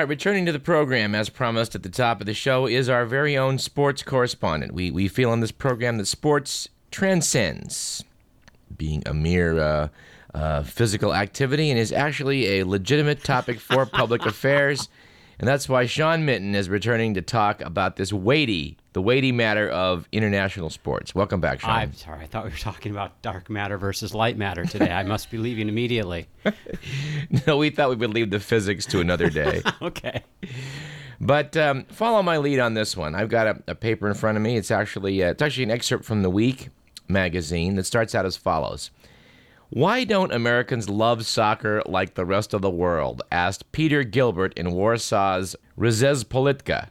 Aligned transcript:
Right, 0.00 0.08
returning 0.08 0.46
to 0.46 0.52
the 0.52 0.58
program, 0.58 1.14
as 1.14 1.28
promised 1.28 1.74
at 1.74 1.82
the 1.82 1.90
top 1.90 2.20
of 2.20 2.26
the 2.26 2.32
show, 2.32 2.64
is 2.64 2.88
our 2.88 3.04
very 3.04 3.36
own 3.36 3.58
sports 3.58 4.02
correspondent. 4.02 4.72
We, 4.72 4.90
we 4.90 5.08
feel 5.08 5.28
on 5.28 5.40
this 5.40 5.52
program 5.52 5.98
that 5.98 6.06
sports 6.06 6.70
transcends 6.90 8.02
being 8.78 9.02
a 9.04 9.12
mere 9.12 9.58
uh, 9.58 9.88
uh, 10.32 10.62
physical 10.62 11.14
activity 11.14 11.68
and 11.68 11.78
is 11.78 11.92
actually 11.92 12.60
a 12.60 12.64
legitimate 12.64 13.22
topic 13.22 13.60
for 13.60 13.84
public 13.84 14.24
affairs. 14.26 14.88
And 15.38 15.46
that's 15.46 15.68
why 15.68 15.84
Sean 15.84 16.24
Minton 16.24 16.54
is 16.54 16.70
returning 16.70 17.12
to 17.12 17.20
talk 17.20 17.60
about 17.60 17.96
this 17.96 18.10
weighty, 18.10 18.78
the 18.92 19.02
weighty 19.02 19.32
matter 19.32 19.68
of 19.68 20.08
international 20.10 20.70
sports. 20.70 21.14
Welcome 21.14 21.40
back, 21.40 21.60
Sean. 21.60 21.70
I'm 21.70 21.94
sorry. 21.94 22.24
I 22.24 22.26
thought 22.26 22.44
we 22.44 22.50
were 22.50 22.56
talking 22.56 22.90
about 22.92 23.20
dark 23.22 23.48
matter 23.48 23.78
versus 23.78 24.14
light 24.14 24.36
matter 24.36 24.64
today. 24.64 24.90
I 24.90 25.04
must 25.04 25.30
be 25.30 25.38
leaving 25.38 25.68
immediately. 25.68 26.28
no, 27.46 27.56
we 27.56 27.70
thought 27.70 27.90
we 27.90 27.96
would 27.96 28.14
leave 28.14 28.30
the 28.30 28.40
physics 28.40 28.86
to 28.86 29.00
another 29.00 29.30
day. 29.30 29.62
okay. 29.82 30.22
But 31.20 31.56
um, 31.56 31.84
follow 31.84 32.22
my 32.22 32.38
lead 32.38 32.58
on 32.58 32.74
this 32.74 32.96
one. 32.96 33.14
I've 33.14 33.28
got 33.28 33.46
a, 33.46 33.62
a 33.68 33.74
paper 33.74 34.08
in 34.08 34.14
front 34.14 34.36
of 34.36 34.42
me. 34.42 34.56
It's 34.56 34.70
actually 34.70 35.22
uh, 35.22 35.30
it's 35.30 35.42
actually 35.42 35.64
an 35.64 35.70
excerpt 35.70 36.04
from 36.04 36.22
the 36.22 36.30
Week 36.30 36.70
magazine 37.08 37.76
that 37.76 37.84
starts 37.84 38.14
out 38.14 38.26
as 38.26 38.36
follows. 38.36 38.90
Why 39.68 40.02
don't 40.02 40.32
Americans 40.32 40.88
love 40.88 41.24
soccer 41.26 41.80
like 41.86 42.14
the 42.14 42.24
rest 42.24 42.54
of 42.54 42.62
the 42.62 42.70
world? 42.70 43.22
asked 43.30 43.70
Peter 43.70 44.02
Gilbert 44.02 44.52
in 44.54 44.68
Warsaw's 44.68 45.54
Rzeczpospolita. 45.78 46.88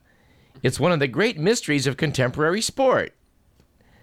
It's 0.61 0.79
one 0.79 0.91
of 0.91 0.99
the 0.99 1.07
great 1.07 1.37
mysteries 1.37 1.87
of 1.87 1.97
contemporary 1.97 2.61
sport. 2.61 3.13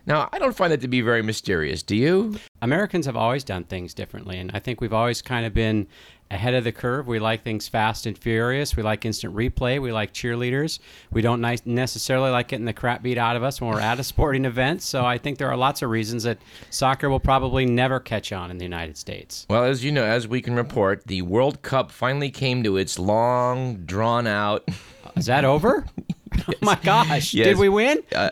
Now, 0.07 0.29
I 0.33 0.39
don't 0.39 0.55
find 0.55 0.73
it 0.73 0.81
to 0.83 0.89
be 0.89 1.01
very 1.01 1.23
mysterious, 1.23 1.83
do 1.83 1.97
you? 1.97 2.37
Americans 2.62 3.07
have 3.07 3.17
always 3.17 3.43
done 3.43 3.65
things 3.65 3.93
differently, 3.93 4.39
and 4.39 4.53
I 4.55 4.61
think 4.61 4.81
we've 4.81 4.93
always 4.93 5.21
kind 5.21 5.45
of 5.45 5.53
been 5.53 5.89
ahead 6.31 6.55
of 6.55 6.62
the 6.62 6.71
curve. 6.71 7.09
We 7.09 7.19
like 7.19 7.43
things 7.43 7.67
fast 7.67 8.07
and 8.07 8.17
furious. 8.17 8.77
We 8.77 8.84
like 8.84 9.05
instant 9.05 9.34
replay. 9.34 9.83
We 9.83 9.93
like 9.93 10.12
cheerleaders. 10.12 10.79
We 11.11 11.23
don't 11.23 11.41
necessarily 11.41 12.31
like 12.31 12.49
getting 12.49 12.67
the 12.67 12.73
crap 12.73 13.03
beat 13.03 13.19
out 13.19 13.34
of 13.34 13.43
us 13.43 13.61
when 13.61 13.71
we're 13.71 13.81
at 13.81 13.99
a 13.99 14.05
sporting 14.15 14.45
event. 14.45 14.83
So 14.83 15.05
I 15.05 15.19
think 15.19 15.39
there 15.39 15.51
are 15.51 15.57
lots 15.57 15.83
of 15.83 15.91
reasons 15.91 16.23
that 16.23 16.39
soccer 16.71 17.11
will 17.11 17.21
probably 17.21 17.67
never 17.67 17.99
catch 17.99 18.33
on 18.33 18.51
in 18.53 18.59
the 18.59 18.65
United 18.65 18.97
States. 18.97 19.45
Well, 19.51 19.65
as 19.65 19.84
you 19.84 19.91
know, 19.91 20.05
as 20.05 20.29
we 20.29 20.41
can 20.41 20.55
report, 20.55 21.05
the 21.07 21.23
World 21.23 21.62
Cup 21.62 21.91
finally 21.91 22.31
came 22.31 22.62
to 22.62 22.77
its 22.77 22.97
long, 22.97 23.79
drawn 23.87 24.29
out. 24.29 24.69
Is 25.17 25.27
that 25.27 25.45
over? 25.45 25.84
Oh 26.55 26.55
my 26.62 26.78
gosh! 26.83 27.34
Yes. 27.34 27.47
Did 27.47 27.58
we 27.58 27.69
win? 27.69 28.02
Uh, 28.14 28.30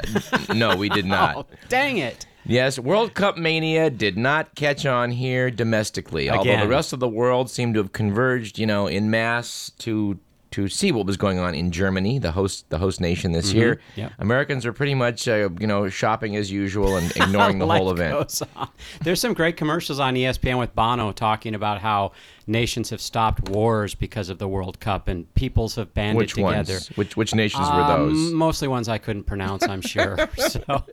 no, 0.54 0.76
we 0.76 0.88
did 0.88 1.04
not. 1.16 1.36
oh, 1.36 1.46
dang 1.68 1.98
it! 1.98 2.26
Yes, 2.46 2.78
World 2.78 3.14
Cup 3.14 3.36
mania 3.36 3.90
did 3.90 4.18
not 4.18 4.54
catch 4.54 4.86
on 4.86 5.10
here 5.10 5.50
domestically, 5.50 6.28
Again. 6.28 6.38
although 6.38 6.60
the 6.60 6.68
rest 6.68 6.92
of 6.92 7.00
the 7.00 7.08
world 7.08 7.50
seemed 7.50 7.74
to 7.74 7.80
have 7.80 7.92
converged, 7.92 8.58
you 8.58 8.66
know, 8.66 8.86
in 8.86 9.10
mass 9.10 9.72
to 9.78 10.18
to 10.54 10.68
see 10.68 10.92
what 10.92 11.04
was 11.04 11.16
going 11.16 11.40
on 11.40 11.52
in 11.52 11.72
Germany, 11.72 12.20
the 12.20 12.30
host 12.30 12.70
the 12.70 12.78
host 12.78 13.00
nation 13.00 13.32
this 13.32 13.48
mm-hmm. 13.48 13.58
year. 13.58 13.80
Yep. 13.96 14.12
Americans 14.20 14.64
are 14.64 14.72
pretty 14.72 14.94
much 14.94 15.26
uh, 15.26 15.48
you 15.58 15.66
know 15.66 15.88
shopping 15.88 16.36
as 16.36 16.52
usual 16.52 16.96
and 16.96 17.10
ignoring 17.16 17.58
the 17.60 17.66
whole 17.66 17.90
event. 17.90 18.40
There's 19.02 19.20
some 19.20 19.34
great 19.34 19.56
commercials 19.56 19.98
on 19.98 20.14
ESPN 20.14 20.60
with 20.60 20.72
Bono 20.72 21.10
talking 21.10 21.56
about 21.56 21.80
how 21.80 22.12
nations 22.46 22.90
have 22.90 23.00
stopped 23.00 23.48
wars 23.48 23.94
because 23.94 24.28
of 24.28 24.38
the 24.38 24.48
World 24.48 24.80
Cup 24.80 25.08
and 25.08 25.32
peoples 25.34 25.74
have 25.76 25.94
banded 25.94 26.16
which 26.16 26.34
together. 26.34 26.74
Ones? 26.74 26.88
Which 26.96 27.16
which 27.16 27.34
nations 27.34 27.68
um, 27.68 27.76
were 27.76 27.96
those? 27.96 28.32
Mostly 28.32 28.68
ones 28.68 28.88
I 28.88 28.98
couldn't 28.98 29.24
pronounce, 29.24 29.66
I'm 29.66 29.80
sure. 29.80 30.16
so, 30.36 30.84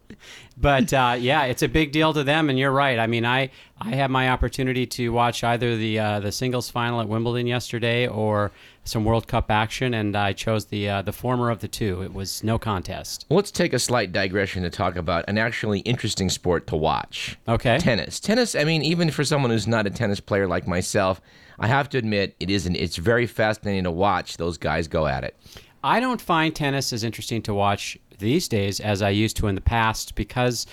but 0.57 0.93
uh, 0.93 1.15
yeah, 1.19 1.43
it's 1.43 1.63
a 1.63 1.67
big 1.67 1.91
deal 1.91 2.13
to 2.13 2.23
them, 2.23 2.49
and 2.49 2.57
you're 2.57 2.71
right. 2.71 2.99
I 2.99 3.07
mean, 3.07 3.25
I 3.25 3.49
I 3.79 3.95
had 3.95 4.11
my 4.11 4.29
opportunity 4.29 4.85
to 4.85 5.09
watch 5.09 5.43
either 5.43 5.75
the 5.75 5.99
uh, 5.99 6.19
the 6.19 6.31
singles 6.31 6.69
final 6.69 7.01
at 7.01 7.07
Wimbledon 7.07 7.47
yesterday 7.47 8.07
or 8.07 8.51
some 8.83 9.05
World 9.05 9.27
Cup 9.27 9.51
action, 9.51 9.93
and 9.93 10.15
I 10.15 10.33
chose 10.33 10.65
the 10.65 10.89
uh, 10.89 11.01
the 11.01 11.11
former 11.11 11.49
of 11.49 11.59
the 11.59 11.67
two. 11.67 12.01
It 12.01 12.13
was 12.13 12.43
no 12.43 12.57
contest. 12.57 13.25
Well, 13.29 13.37
let's 13.37 13.51
take 13.51 13.73
a 13.73 13.79
slight 13.79 14.11
digression 14.11 14.63
to 14.63 14.69
talk 14.69 14.95
about 14.95 15.25
an 15.27 15.37
actually 15.37 15.79
interesting 15.79 16.29
sport 16.29 16.67
to 16.67 16.75
watch. 16.75 17.37
Okay, 17.47 17.77
tennis. 17.77 18.19
Tennis. 18.19 18.55
I 18.55 18.63
mean, 18.63 18.81
even 18.81 19.11
for 19.11 19.23
someone 19.23 19.51
who's 19.51 19.67
not 19.67 19.87
a 19.87 19.89
tennis 19.89 20.19
player 20.19 20.47
like 20.47 20.67
myself, 20.67 21.21
I 21.61 21.67
have 21.67 21.89
to 21.89 21.97
admit 21.99 22.35
it 22.39 22.49
isn't. 22.49 22.75
It's 22.75 22.97
very 22.97 23.27
fascinating 23.27 23.83
to 23.83 23.91
watch 23.91 24.37
those 24.37 24.57
guys 24.57 24.87
go 24.87 25.05
at 25.05 25.23
it. 25.23 25.37
I 25.83 25.99
don't 25.99 26.19
find 26.19 26.55
tennis 26.55 26.91
as 26.91 27.03
interesting 27.03 27.43
to 27.43 27.53
watch 27.53 27.97
these 28.17 28.47
days 28.47 28.79
as 28.79 29.01
I 29.03 29.11
used 29.11 29.37
to 29.37 29.47
in 29.47 29.55
the 29.55 29.61
past 29.61 30.15
because 30.15 30.65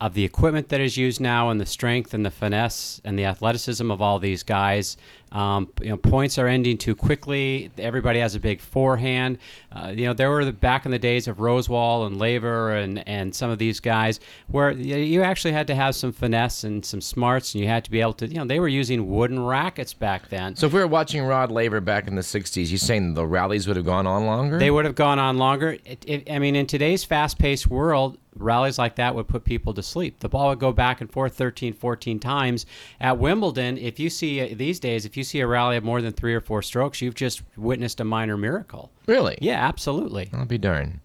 of 0.00 0.14
the 0.14 0.24
equipment 0.24 0.68
that 0.68 0.80
is 0.80 0.96
used 0.96 1.20
now 1.20 1.50
and 1.50 1.60
the 1.60 1.66
strength 1.66 2.14
and 2.14 2.24
the 2.24 2.30
finesse 2.30 3.00
and 3.04 3.18
the 3.18 3.24
athleticism 3.24 3.90
of 3.90 4.00
all 4.00 4.18
these 4.20 4.42
guys. 4.44 4.96
Um, 5.32 5.70
you 5.80 5.88
know, 5.88 5.96
points 5.96 6.38
are 6.38 6.46
ending 6.46 6.76
too 6.76 6.94
quickly. 6.94 7.70
Everybody 7.78 8.20
has 8.20 8.34
a 8.34 8.40
big 8.40 8.60
forehand. 8.60 9.38
Uh, 9.72 9.92
you 9.94 10.06
know, 10.06 10.12
there 10.12 10.30
were 10.30 10.44
the, 10.44 10.52
back 10.52 10.84
in 10.84 10.90
the 10.90 10.98
days 10.98 11.26
of 11.26 11.38
Rosewall 11.38 12.06
and 12.06 12.18
Laver 12.18 12.72
and, 12.72 13.06
and 13.08 13.34
some 13.34 13.50
of 13.50 13.58
these 13.58 13.80
guys 13.80 14.20
where 14.48 14.70
you 14.70 15.22
actually 15.22 15.52
had 15.52 15.66
to 15.68 15.74
have 15.74 15.94
some 15.94 16.12
finesse 16.12 16.64
and 16.64 16.84
some 16.84 17.00
smarts, 17.00 17.54
and 17.54 17.62
you 17.62 17.68
had 17.68 17.84
to 17.84 17.90
be 17.90 18.00
able 18.00 18.12
to. 18.14 18.26
You 18.26 18.36
know, 18.36 18.44
they 18.44 18.60
were 18.60 18.68
using 18.68 19.08
wooden 19.10 19.44
rackets 19.44 19.94
back 19.94 20.28
then. 20.28 20.54
So 20.54 20.66
if 20.66 20.72
we 20.74 20.80
were 20.80 20.86
watching 20.86 21.22
Rod 21.24 21.50
Laver 21.50 21.80
back 21.80 22.06
in 22.06 22.14
the 22.14 22.22
'60s, 22.22 22.70
you're 22.70 22.78
saying 22.78 23.14
the 23.14 23.26
rallies 23.26 23.66
would 23.66 23.76
have 23.76 23.86
gone 23.86 24.06
on 24.06 24.26
longer? 24.26 24.58
They 24.58 24.70
would 24.70 24.84
have 24.84 24.94
gone 24.94 25.18
on 25.18 25.38
longer. 25.38 25.78
It, 25.84 26.04
it, 26.06 26.30
I 26.30 26.38
mean, 26.38 26.56
in 26.56 26.66
today's 26.66 27.04
fast-paced 27.04 27.68
world, 27.68 28.18
rallies 28.36 28.78
like 28.78 28.96
that 28.96 29.14
would 29.14 29.28
put 29.28 29.44
people 29.44 29.74
to 29.74 29.82
sleep. 29.82 30.20
The 30.20 30.28
ball 30.28 30.50
would 30.50 30.58
go 30.58 30.72
back 30.72 31.00
and 31.00 31.10
forth 31.10 31.34
13, 31.34 31.72
14 31.72 32.18
times. 32.18 32.66
At 33.00 33.18
Wimbledon, 33.18 33.78
if 33.78 33.98
you 33.98 34.10
see 34.10 34.40
uh, 34.40 34.54
these 34.56 34.80
days, 34.80 35.04
if 35.04 35.16
you 35.16 35.21
see 35.24 35.40
a 35.40 35.46
rally 35.46 35.76
of 35.76 35.84
more 35.84 36.02
than 36.02 36.12
three 36.12 36.34
or 36.34 36.40
four 36.40 36.62
strokes, 36.62 37.00
you've 37.00 37.14
just 37.14 37.42
witnessed 37.56 38.00
a 38.00 38.04
minor 38.04 38.36
miracle. 38.36 38.90
Really? 39.06 39.38
Yeah, 39.40 39.66
absolutely. 39.66 40.30
I'll 40.32 40.44
be 40.44 40.58
darned. 40.58 41.00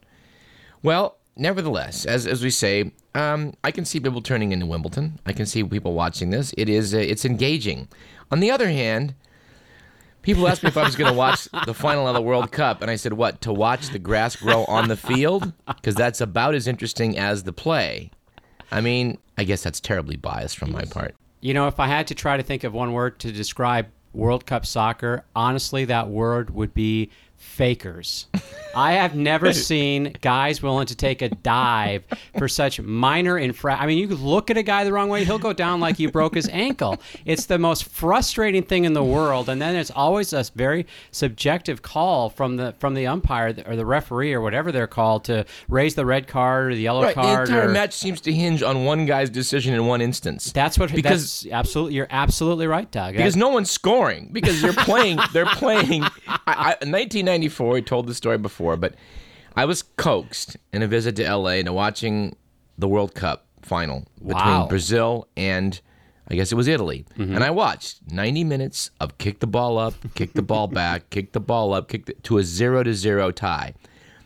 Well, 0.83 1.17
nevertheless, 1.35 2.05
as, 2.05 2.27
as 2.27 2.43
we 2.43 2.49
say, 2.49 2.91
um, 3.15 3.53
I 3.63 3.71
can 3.71 3.85
see 3.85 3.99
people 3.99 4.21
turning 4.21 4.51
into 4.51 4.65
Wimbledon. 4.65 5.19
I 5.25 5.33
can 5.33 5.45
see 5.45 5.63
people 5.63 5.93
watching 5.93 6.29
this. 6.29 6.53
It 6.57 6.69
is 6.69 6.93
uh, 6.93 6.99
it's 6.99 7.25
engaging. 7.25 7.87
On 8.31 8.39
the 8.39 8.51
other 8.51 8.69
hand, 8.69 9.15
People 10.27 10.45
asked 10.49 10.61
me 10.61 10.67
if 10.67 10.75
I 10.75 10.83
was 10.83 10.97
going 10.97 11.09
to 11.09 11.17
watch 11.17 11.47
the 11.65 11.73
final 11.73 12.05
of 12.05 12.13
the 12.13 12.21
World 12.21 12.51
Cup, 12.51 12.81
and 12.81 12.91
I 12.91 12.97
said, 12.97 13.13
"What? 13.13 13.39
To 13.43 13.53
watch 13.53 13.87
the 13.87 13.97
grass 13.97 14.35
grow 14.35 14.65
on 14.65 14.89
the 14.89 14.97
field? 14.97 15.53
Because 15.65 15.95
that's 15.95 16.19
about 16.19 16.53
as 16.53 16.67
interesting 16.67 17.17
as 17.17 17.43
the 17.43 17.53
play." 17.53 18.11
I 18.69 18.81
mean, 18.81 19.19
I 19.37 19.45
guess 19.45 19.63
that's 19.63 19.79
terribly 19.79 20.17
biased 20.17 20.57
from 20.57 20.73
my 20.73 20.83
part. 20.83 21.15
You 21.39 21.53
know, 21.53 21.67
if 21.67 21.79
I 21.79 21.87
had 21.87 22.07
to 22.07 22.15
try 22.15 22.35
to 22.35 22.43
think 22.43 22.65
of 22.65 22.73
one 22.73 22.91
word 22.91 23.19
to 23.19 23.31
describe 23.31 23.87
World 24.17 24.45
Cup 24.45 24.65
soccer, 24.65 25.23
honestly, 25.35 25.85
that 25.85 26.09
word 26.09 26.49
would 26.49 26.73
be 26.73 27.11
fakers. 27.37 28.27
I 28.75 28.93
have 28.93 29.15
never 29.15 29.53
seen 29.71 30.15
guys 30.21 30.61
willing 30.61 30.87
to 30.87 30.95
take 30.95 31.21
a 31.21 31.29
dive 31.29 32.03
for 32.37 32.47
such 32.47 32.79
minor 32.79 33.37
infra. 33.37 33.75
I 33.75 33.87
mean, 33.87 33.97
you 33.97 34.07
look 34.07 34.51
at 34.51 34.57
a 34.57 34.63
guy 34.63 34.83
the 34.83 34.93
wrong 34.93 35.09
way, 35.09 35.23
he'll 35.23 35.39
go 35.39 35.53
down 35.53 35.79
like 35.79 35.97
you 35.97 36.11
broke 36.11 36.35
his 36.35 36.47
ankle. 36.49 36.97
It's 37.25 37.45
the 37.45 37.57
most 37.57 37.85
frustrating 37.85 38.63
thing 38.63 38.85
in 38.85 38.93
the 38.93 39.03
world, 39.03 39.49
and 39.49 39.61
then 39.61 39.73
there's 39.73 39.91
always 39.91 40.33
a 40.33 40.45
very 40.55 40.85
subjective 41.11 41.81
call 41.81 42.29
from 42.29 42.57
the 42.57 42.73
from 42.79 42.93
the 42.93 43.07
umpire 43.07 43.55
or 43.65 43.75
the 43.75 43.85
referee 43.85 44.33
or 44.33 44.41
whatever 44.41 44.71
they're 44.71 44.87
called 44.87 45.23
to 45.25 45.45
raise 45.67 45.95
the 45.95 46.05
red 46.05 46.27
card 46.27 46.71
or 46.71 46.75
the 46.75 46.81
yellow 46.81 47.03
right, 47.03 47.15
card. 47.15 47.47
The 47.47 47.53
entire 47.53 47.69
or, 47.69 47.71
match 47.71 47.93
seems 47.93 48.21
to 48.21 48.33
hinge 48.33 48.61
on 48.61 48.85
one 48.85 49.05
guy's 49.05 49.29
decision 49.29 49.73
in 49.73 49.85
one 49.85 50.01
instance. 50.01 50.51
That's 50.51 50.77
what 50.77 50.93
because 50.93 51.41
that's 51.41 51.53
absolutely 51.53 51.95
you're 51.95 52.07
absolutely 52.09 52.67
right, 52.67 52.89
Doug. 52.91 53.15
Because 53.15 53.35
no 53.35 53.49
one's 53.49 53.71
scoring 53.71 54.29
because 54.31 54.61
you're 54.61 54.73
playing. 54.73 55.19
they're 55.33 55.45
playing. 55.45 56.03
I, 56.27 56.75
I, 56.81 56.85
1994. 57.27 57.77
I 57.77 57.81
told 57.81 58.07
the 58.07 58.13
story 58.13 58.37
before, 58.37 58.77
but 58.77 58.95
I 59.55 59.65
was 59.65 59.83
coaxed 59.83 60.57
in 60.71 60.81
a 60.81 60.87
visit 60.87 61.15
to 61.17 61.35
LA 61.35 61.61
to 61.63 61.73
watching 61.73 62.35
the 62.77 62.87
World 62.87 63.15
Cup 63.15 63.45
final 63.61 64.05
between 64.19 64.35
wow. 64.35 64.67
Brazil 64.67 65.27
and 65.35 65.79
I 66.29 66.35
guess 66.35 66.51
it 66.51 66.55
was 66.55 66.67
Italy. 66.67 67.05
Mm-hmm. 67.17 67.35
And 67.35 67.43
I 67.43 67.51
watched 67.51 68.01
90 68.11 68.43
minutes 68.43 68.91
of 68.99 69.17
kick 69.17 69.39
the 69.39 69.47
ball 69.47 69.77
up, 69.77 69.93
kick 70.13 70.33
the 70.33 70.41
ball 70.41 70.67
back, 70.81 71.09
kick 71.09 71.31
the 71.31 71.39
ball 71.39 71.73
up, 71.73 71.87
kick 71.87 72.05
the, 72.05 72.13
to 72.13 72.37
a 72.37 72.43
0 72.43 72.83
to 72.83 72.93
0 72.93 73.31
tie. 73.31 73.73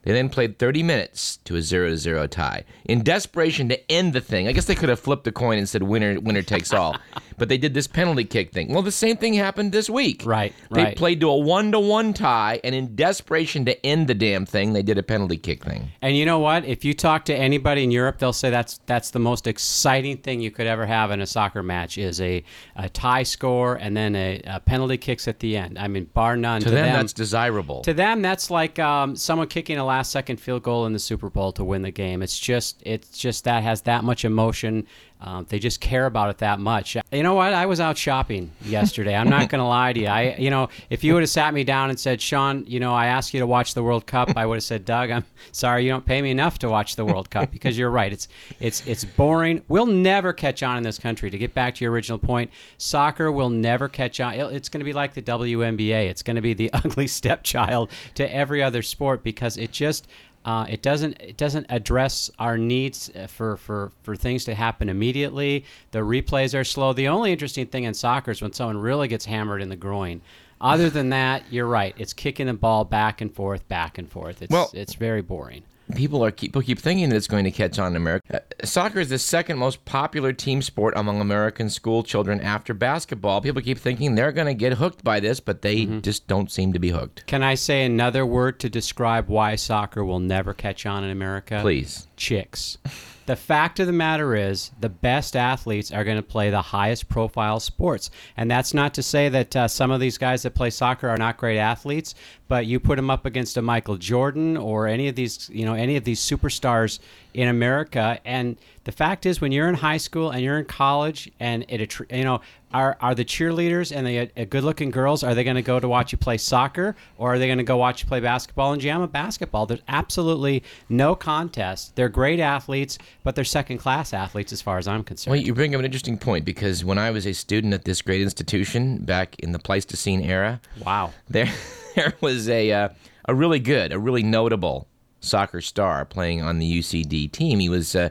They 0.03 0.13
then 0.13 0.29
played 0.29 0.57
30 0.57 0.83
minutes 0.83 1.37
to 1.45 1.55
a 1.55 1.61
0 1.61 1.95
0 1.95 2.27
tie. 2.27 2.63
In 2.85 3.03
desperation 3.03 3.69
to 3.69 3.91
end 3.91 4.13
the 4.13 4.21
thing, 4.21 4.47
I 4.47 4.51
guess 4.51 4.65
they 4.65 4.75
could 4.75 4.89
have 4.89 4.99
flipped 4.99 5.25
the 5.25 5.31
coin 5.31 5.57
and 5.57 5.69
said 5.69 5.83
winner 5.83 6.19
winner 6.19 6.41
takes 6.41 6.73
all. 6.73 6.95
but 7.37 7.49
they 7.49 7.57
did 7.57 7.73
this 7.73 7.87
penalty 7.87 8.23
kick 8.23 8.51
thing. 8.51 8.71
Well, 8.71 8.83
the 8.83 8.91
same 8.91 9.17
thing 9.17 9.33
happened 9.33 9.71
this 9.71 9.89
week. 9.89 10.21
Right, 10.25 10.53
They 10.69 10.83
right. 10.83 10.95
played 10.95 11.19
to 11.21 11.29
a 11.29 11.37
1 11.37 11.71
to 11.71 11.79
1 11.79 12.13
tie 12.13 12.59
and 12.63 12.75
in 12.75 12.95
desperation 12.95 13.65
to 13.65 13.85
end 13.85 14.07
the 14.07 14.13
damn 14.13 14.45
thing, 14.45 14.73
they 14.73 14.83
did 14.83 14.99
a 14.99 15.03
penalty 15.03 15.37
kick 15.37 15.65
thing. 15.65 15.89
And 16.03 16.15
you 16.15 16.25
know 16.25 16.37
what? 16.37 16.65
If 16.65 16.85
you 16.85 16.93
talk 16.93 17.25
to 17.25 17.35
anybody 17.35 17.83
in 17.83 17.89
Europe, 17.89 18.19
they'll 18.19 18.31
say 18.31 18.49
that's 18.49 18.79
that's 18.85 19.09
the 19.11 19.19
most 19.19 19.47
exciting 19.47 20.17
thing 20.17 20.41
you 20.41 20.51
could 20.51 20.67
ever 20.67 20.85
have 20.85 21.11
in 21.11 21.21
a 21.21 21.25
soccer 21.25 21.63
match 21.63 21.97
is 21.97 22.21
a, 22.21 22.43
a 22.75 22.89
tie 22.89 23.23
score 23.23 23.75
and 23.75 23.97
then 23.97 24.15
a, 24.15 24.41
a 24.45 24.59
penalty 24.59 24.97
kicks 24.97 25.27
at 25.27 25.39
the 25.39 25.57
end. 25.57 25.79
I 25.79 25.87
mean, 25.87 26.05
bar 26.05 26.37
none. 26.37 26.61
To, 26.61 26.69
to 26.69 26.75
them, 26.75 26.85
them, 26.85 26.93
that's 26.93 27.13
desirable. 27.13 27.81
To 27.81 27.93
them, 27.93 28.21
that's 28.21 28.51
like 28.51 28.77
um, 28.79 29.15
someone 29.15 29.47
kicking 29.47 29.77
a 29.77 29.85
last 29.91 30.11
second 30.11 30.37
field 30.37 30.63
goal 30.63 30.85
in 30.85 30.93
the 30.93 30.99
Super 30.99 31.29
Bowl 31.29 31.51
to 31.51 31.65
win 31.65 31.81
the 31.81 31.91
game. 31.91 32.21
It's 32.21 32.39
just 32.39 32.81
it's 32.85 33.17
just 33.17 33.43
that 33.43 33.61
has 33.63 33.81
that 33.81 34.05
much 34.05 34.23
emotion 34.23 34.87
Um, 35.23 35.45
they 35.49 35.59
just 35.59 35.79
care 35.79 36.07
about 36.07 36.31
it 36.31 36.39
that 36.39 36.59
much. 36.59 36.97
You 37.11 37.21
know 37.21 37.35
what? 37.35 37.53
I 37.53 37.67
was 37.67 37.79
out 37.79 37.95
shopping 37.95 38.51
yesterday. 38.65 39.15
I'm 39.15 39.29
not 39.29 39.49
going 39.49 39.59
to 39.59 39.65
lie 39.65 39.93
to 39.93 39.99
you. 39.99 40.07
I, 40.07 40.35
you 40.37 40.49
know, 40.49 40.69
if 40.89 41.03
you 41.03 41.13
would 41.13 41.21
have 41.21 41.29
sat 41.29 41.53
me 41.53 41.63
down 41.63 41.91
and 41.91 41.99
said, 41.99 42.19
Sean, 42.19 42.65
you 42.65 42.79
know, 42.79 42.91
I 42.93 43.05
asked 43.05 43.31
you 43.31 43.39
to 43.39 43.45
watch 43.45 43.75
the 43.75 43.83
World 43.83 44.07
Cup, 44.07 44.35
I 44.35 44.47
would 44.47 44.55
have 44.55 44.63
said, 44.63 44.83
Doug, 44.83 45.11
I'm 45.11 45.23
sorry 45.51 45.85
you 45.85 45.91
don't 45.91 46.05
pay 46.05 46.23
me 46.23 46.31
enough 46.31 46.57
to 46.59 46.69
watch 46.69 46.95
the 46.95 47.05
World 47.05 47.29
Cup 47.29 47.51
because 47.51 47.77
you're 47.77 47.91
right. 47.91 48.11
It's 48.11 48.27
it's 48.59 48.85
it's 48.87 49.05
boring. 49.05 49.61
We'll 49.67 49.85
never 49.85 50.33
catch 50.33 50.63
on 50.63 50.77
in 50.77 50.83
this 50.83 50.97
country. 50.97 51.29
To 51.29 51.37
get 51.37 51.53
back 51.53 51.75
to 51.75 51.85
your 51.85 51.91
original 51.93 52.17
point, 52.17 52.49
soccer 52.79 53.31
will 53.31 53.49
never 53.49 53.87
catch 53.87 54.19
on. 54.19 54.33
It's 54.33 54.69
going 54.69 54.79
to 54.79 54.85
be 54.85 54.93
like 54.93 55.13
the 55.13 55.21
WNBA. 55.21 56.09
It's 56.09 56.23
going 56.23 56.35
to 56.35 56.41
be 56.41 56.55
the 56.55 56.71
ugly 56.73 57.05
stepchild 57.07 57.91
to 58.15 58.33
every 58.33 58.63
other 58.63 58.81
sport 58.81 59.23
because 59.23 59.57
it 59.57 59.71
just 59.71 60.07
uh, 60.45 60.65
it 60.69 60.81
doesn't 60.81 61.19
it 61.21 61.37
doesn't 61.37 61.67
address 61.69 62.31
our 62.39 62.57
needs 62.57 63.11
uh, 63.15 63.27
for, 63.27 63.57
for, 63.57 63.91
for 64.03 64.15
things 64.15 64.43
to 64.45 64.55
happen 64.55 64.89
immediately. 64.89 65.65
The 65.91 65.99
replays 65.99 66.57
are 66.59 66.63
slow. 66.63 66.93
The 66.93 67.07
only 67.07 67.31
interesting 67.31 67.67
thing 67.67 67.83
in 67.83 67.93
soccer 67.93 68.31
is 68.31 68.41
when 68.41 68.53
someone 68.53 68.77
really 68.77 69.07
gets 69.07 69.25
hammered 69.25 69.61
in 69.61 69.69
the 69.69 69.75
groin. 69.75 70.21
Other 70.59 70.89
than 70.89 71.09
that, 71.09 71.43
you're 71.51 71.67
right. 71.67 71.95
It's 71.97 72.13
kicking 72.13 72.47
the 72.47 72.53
ball 72.53 72.85
back 72.85 73.21
and 73.21 73.33
forth, 73.33 73.67
back 73.67 73.97
and 73.97 74.09
forth. 74.09 74.41
It's 74.41 74.51
Well- 74.51 74.69
it's 74.73 74.93
very 74.95 75.21
boring. 75.21 75.63
People 75.91 76.23
are 76.23 76.31
people 76.31 76.61
keep 76.61 76.79
thinking 76.79 77.09
that 77.09 77.15
it's 77.15 77.27
going 77.27 77.43
to 77.43 77.51
catch 77.51 77.79
on 77.79 77.91
in 77.91 77.95
America. 77.95 78.37
Uh, 78.37 78.65
soccer 78.65 78.99
is 78.99 79.09
the 79.09 79.19
second 79.19 79.57
most 79.57 79.83
popular 79.85 80.33
team 80.33 80.61
sport 80.61 80.93
among 80.97 81.21
American 81.21 81.69
school 81.69 82.03
children 82.03 82.41
after 82.41 82.73
basketball. 82.73 83.41
People 83.41 83.61
keep 83.61 83.77
thinking 83.77 84.15
they're 84.15 84.31
going 84.31 84.47
to 84.47 84.53
get 84.53 84.73
hooked 84.73 85.03
by 85.03 85.19
this, 85.19 85.39
but 85.39 85.61
they 85.61 85.85
just 85.85 86.27
don't 86.27 86.51
seem 86.51 86.73
to 86.73 86.79
be 86.79 86.89
hooked. 86.89 87.25
Can 87.27 87.43
I 87.43 87.55
say 87.55 87.83
another 87.85 88.25
word 88.25 88.59
to 88.61 88.69
describe 88.69 89.27
why 89.27 89.55
soccer 89.55 90.03
will 90.03 90.19
never 90.19 90.53
catch 90.53 90.85
on 90.85 91.03
in 91.03 91.11
America? 91.11 91.59
Please. 91.61 92.07
chicks. 92.15 92.77
The 93.31 93.37
fact 93.37 93.79
of 93.79 93.87
the 93.87 93.93
matter 93.93 94.35
is, 94.35 94.71
the 94.77 94.89
best 94.89 95.37
athletes 95.37 95.89
are 95.89 96.03
going 96.03 96.17
to 96.17 96.21
play 96.21 96.49
the 96.49 96.61
highest 96.61 97.07
profile 97.07 97.61
sports. 97.61 98.11
And 98.35 98.51
that's 98.51 98.73
not 98.73 98.93
to 98.95 99.01
say 99.01 99.29
that 99.29 99.55
uh, 99.55 99.67
some 99.69 99.89
of 99.89 100.01
these 100.01 100.17
guys 100.17 100.43
that 100.43 100.53
play 100.53 100.69
soccer 100.69 101.07
are 101.07 101.15
not 101.15 101.37
great 101.37 101.57
athletes, 101.57 102.13
but 102.49 102.65
you 102.65 102.77
put 102.77 102.97
them 102.97 103.09
up 103.09 103.25
against 103.25 103.55
a 103.55 103.61
Michael 103.61 103.95
Jordan 103.95 104.57
or 104.57 104.85
any 104.85 105.07
of 105.07 105.15
these, 105.15 105.49
you 105.49 105.63
know, 105.63 105.75
any 105.75 105.95
of 105.95 106.03
these 106.03 106.19
superstars 106.19 106.99
in 107.33 107.47
America. 107.47 108.19
And 108.25 108.57
the 108.83 108.91
fact 108.91 109.25
is, 109.25 109.39
when 109.39 109.51
you're 109.51 109.69
in 109.69 109.75
high 109.75 109.97
school 109.97 110.31
and 110.31 110.41
you're 110.41 110.57
in 110.57 110.65
college, 110.65 111.31
and 111.39 111.65
it, 111.69 111.99
you 112.11 112.23
know, 112.23 112.41
are, 112.73 112.97
are 113.01 113.13
the 113.13 113.25
cheerleaders 113.25 113.95
and 113.95 114.07
the 114.07 114.19
uh, 114.19 114.45
good-looking 114.45 114.91
girls 114.91 115.23
are 115.23 115.35
they 115.35 115.43
going 115.43 115.55
to 115.55 115.61
go 115.61 115.79
to 115.79 115.87
watch 115.87 116.11
you 116.11 116.17
play 116.17 116.37
soccer 116.37 116.95
or 117.17 117.33
are 117.33 117.39
they 117.39 117.47
going 117.47 117.57
to 117.57 117.63
go 117.63 117.77
watch 117.77 118.01
you 118.01 118.07
play 118.07 118.19
basketball? 118.19 118.71
And 118.71 118.81
jam 118.81 119.05
basketball 119.07 119.65
there's 119.65 119.81
absolutely 119.87 120.63
no 120.87 121.13
contest. 121.13 121.95
They're 121.95 122.09
great 122.09 122.39
athletes 122.39 122.97
but 123.23 123.35
they're 123.35 123.43
second-class 123.43 124.13
athletes 124.13 124.53
as 124.53 124.61
far 124.61 124.77
as 124.77 124.87
i'm 124.87 125.03
concerned. 125.03 125.31
Well, 125.31 125.41
you 125.41 125.53
bring 125.53 125.75
up 125.75 125.79
an 125.79 125.85
interesting 125.85 126.17
point 126.17 126.45
because 126.45 126.85
when 126.85 126.97
I 126.97 127.11
was 127.11 127.27
a 127.27 127.33
student 127.33 127.73
at 127.73 127.83
this 127.83 128.01
great 128.01 128.21
institution 128.21 128.99
back 128.99 129.37
in 129.39 129.51
the 129.51 129.59
Pleistocene 129.59 130.21
era, 130.21 130.61
wow. 130.85 131.11
there 131.29 131.51
there 131.95 132.13
was 132.21 132.47
a 132.47 132.71
uh, 132.71 132.89
a 133.25 133.35
really 133.35 133.59
good, 133.59 133.91
a 133.91 133.99
really 133.99 134.23
notable 134.23 134.87
soccer 135.19 135.61
star 135.61 136.05
playing 136.05 136.41
on 136.41 136.57
the 136.57 136.79
UCD 136.79 137.31
team. 137.31 137.59
He 137.59 137.69
was 137.69 137.95
uh, 137.95 138.09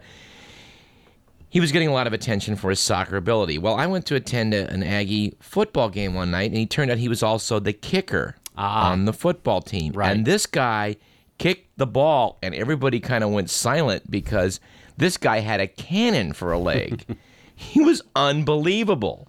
he 1.51 1.61
was 1.61 1.73
getting 1.73 1.89
a 1.89 1.93
lot 1.93 2.07
of 2.07 2.13
attention 2.13 2.57
for 2.57 2.71
his 2.71 2.81
soccer 2.81 3.17
ability. 3.17 3.59
Well, 3.59 3.75
I 3.75 3.87
went 3.87 4.07
to 4.07 4.15
attend 4.15 4.55
a, 4.55 4.71
an 4.71 4.83
Aggie 4.83 5.37
football 5.41 5.89
game 5.89 6.15
one 6.15 6.31
night, 6.31 6.51
and 6.51 6.57
he 6.57 6.65
turned 6.65 6.91
out 6.91 6.99
he 6.99 7.09
was 7.09 7.23
also 7.23 7.59
the 7.59 7.73
kicker 7.73 8.37
on 8.57 9.05
the 9.05 9.13
football 9.13 9.61
team. 9.61 9.93
Right. 9.93 10.13
And 10.13 10.25
this 10.25 10.47
guy 10.47 10.97
kicked 11.39 11.77
the 11.77 11.87
ball, 11.87 12.39
and 12.43 12.55
everybody 12.55 13.01
kind 13.01 13.25
of 13.25 13.31
went 13.31 13.51
silent 13.51 14.09
because 14.11 14.61
this 14.97 15.17
guy 15.17 15.41
had 15.41 15.61
a 15.61 15.67
cannon 15.67 16.33
for 16.33 16.53
a 16.53 16.59
leg. 16.59 17.05
he 17.55 17.81
was 17.81 18.01
unbelievable. 18.15 19.29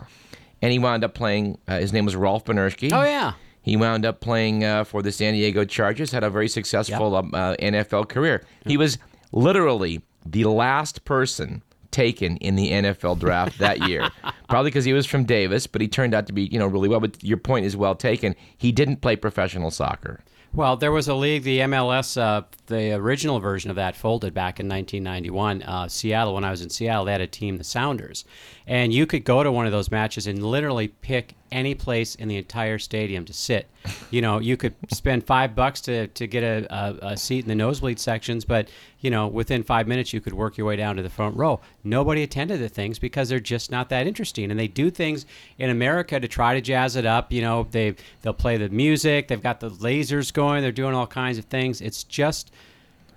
And 0.62 0.71
he 0.71 0.77
wound 0.77 1.03
up 1.03 1.15
playing. 1.15 1.57
Uh, 1.68 1.79
his 1.79 1.91
name 1.91 2.06
was 2.06 2.15
Rolf 2.15 2.45
Benirschke. 2.45 2.91
oh 2.94 3.03
yeah 3.03 3.33
He 3.63 3.75
wound 3.77 4.06
up 4.06 4.19
playing 4.19 4.63
uh, 4.63 4.83
for 4.83 5.01
the 5.01 5.12
San 5.12 5.33
Diego 5.33 5.65
Chargers, 5.65 6.12
had 6.12 6.23
a 6.23 6.29
very 6.29 6.47
successful 6.47 7.15
um, 7.15 7.31
uh, 7.33 7.56
NFL 7.56 8.09
career. 8.09 8.44
He 8.68 8.77
was 8.77 9.00
literally 9.31 10.01
the 10.23 10.45
last 10.45 11.03
person 11.03 11.63
taken 11.92 12.38
in 12.38 12.56
the 12.56 12.72
NFL 12.72 13.20
draft 13.20 13.58
that 13.60 13.88
year. 13.88 14.10
Probably 14.50 14.70
because 14.70 14.86
he 14.86 14.94
was 14.94 15.06
from 15.06 15.24
Davis, 15.24 15.68
but 15.68 15.82
he 15.82 15.88
turned 15.88 16.14
out 16.14 16.28
to 16.28 16.34
be, 16.34 16.44
you 16.44 16.60
know, 16.60 16.68
really 16.68 16.90
well. 16.90 17.00
But 17.00 17.24
your 17.24 17.38
point 17.38 17.66
is 17.66 17.78
well 17.78 17.96
taken. 17.96 18.36
He 18.58 18.72
didn't 18.72 18.98
play 18.98 19.16
professional 19.16 19.72
soccer. 19.72 20.24
Well, 20.54 20.76
there 20.76 20.92
was 20.92 21.08
a 21.08 21.16
league, 21.16 21.44
the 21.44 21.60
MLS, 21.60 22.20
uh, 22.20 22.42
the 22.66 22.94
original 22.94 23.40
version 23.40 23.70
of 23.70 23.78
that 23.78 23.96
folded 23.96 24.34
back 24.34 24.60
in 24.60 24.68
1991. 24.68 25.64
Uh, 25.64 25.88
Seattle, 25.88 26.34
when 26.34 26.44
I 26.44 26.52
was 26.52 26.62
in 26.62 26.70
Seattle, 26.70 27.06
they 27.06 27.14
had 27.14 27.22
a 27.22 27.28
team, 27.28 27.58
the 27.58 27.64
Sounders. 27.64 28.26
And 28.68 28.92
you 28.92 29.06
could 29.06 29.24
go 29.24 29.44
to 29.44 29.52
one 29.52 29.66
of 29.66 29.72
those 29.72 29.90
matches 29.90 30.28
and 30.28 30.46
literally 30.46 30.90
pick 30.90 31.36
any 31.51 31.75
place 31.75 32.15
in 32.15 32.27
the 32.27 32.38
entire 32.38 32.80
stadium 32.80 33.25
to 33.25 33.33
sit. 33.33 33.68
You 34.09 34.21
know, 34.21 34.39
you 34.39 34.57
could 34.57 34.75
spend 34.92 35.25
five 35.25 35.56
bucks 35.56 35.81
to, 35.81 36.07
to 36.07 36.27
get 36.27 36.44
a, 36.44 36.68
a, 36.74 37.12
a 37.13 37.18
seat 37.18 37.44
in 37.44 37.50
the 37.50 37.56
nosebleed 37.56 38.00
sections, 38.00 38.45
but, 38.45 38.69
you 39.00 39.09
know, 39.09 39.27
within 39.27 39.63
five 39.63 39.88
minutes, 39.88 40.13
you 40.13 40.21
could 40.21 40.33
work 40.33 40.57
your 40.57 40.68
way 40.68 40.75
down 40.75 40.95
to 40.95 41.01
the 41.01 41.09
front 41.09 41.36
row. 41.36 41.59
Nobody 41.83 42.24
attended 42.24 42.59
the 42.59 42.69
things 42.69 43.00
because 43.00 43.30
they're 43.30 43.39
just 43.39 43.71
not 43.71 43.89
that 43.89 44.07
interesting. 44.07 44.51
And 44.51 44.59
they 44.59 44.68
do 44.68 44.89
things 44.89 45.25
in 45.57 45.69
America 45.69 46.19
to 46.19 46.27
try 46.27 46.53
to 46.53 46.62
jazz 46.62 46.95
it 46.95 47.06
up. 47.06 47.31
You 47.31 47.42
know, 47.42 47.68
they, 47.71 47.95
they'll 48.21 48.33
play 48.33 48.57
the 48.57 48.69
music, 48.69 49.27
they've 49.27 49.42
got 49.42 49.59
the 49.59 49.71
lasers 49.71 50.31
going, 50.31 50.62
they're 50.62 50.71
doing 50.71 50.94
all 50.94 51.07
kinds 51.07 51.38
of 51.38 51.45
things. 51.45 51.81
It's 51.81 52.04
just 52.04 52.51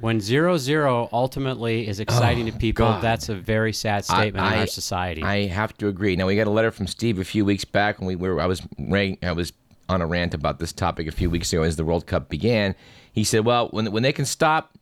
when 0.01 0.21
zero 0.21 0.57
zero 0.57 1.09
ultimately 1.13 1.87
is 1.87 2.01
exciting 2.01 2.47
to 2.47 2.53
oh, 2.53 2.59
people, 2.59 2.87
God. 2.87 3.03
that's 3.03 3.29
a 3.29 3.35
very 3.35 3.73
sad 3.73 4.05
statement 4.05 4.47
in 4.47 4.61
our 4.61 4.67
society. 4.67 5.23
I 5.23 5.47
have 5.47 5.77
to 5.79 5.89
agree. 5.89 6.17
Now 6.17 6.27
we 6.27 6.37
got 6.37 6.47
a 6.47 6.51
letter 6.51 6.71
from 6.71 6.87
Steve 6.87 7.19
a 7.19 7.25
few 7.25 7.45
weeks 7.45 7.65
back 7.65 7.99
when 7.99 8.09
we 8.09 8.17
were. 8.17 8.41
I 8.41 8.47
was 8.47 8.63
rang, 8.79 9.19
I 9.23 9.33
was 9.33 9.53
on 9.89 10.01
a 10.03 10.07
rant 10.07 10.35
about 10.35 10.59
this 10.59 10.73
topic 10.73 11.07
a 11.07 11.13
few 11.13 11.31
weeks 11.31 11.53
ago 11.53 11.63
as 11.63 11.77
the 11.77 11.85
World 11.85 12.07
Cup 12.07 12.29
began. 12.29 12.75
He 13.13 13.25
said, 13.25 13.45
"Well, 13.45 13.69
when 13.69 13.91
when 13.93 14.03
they 14.03 14.13
can 14.13 14.25
stop 14.25 14.77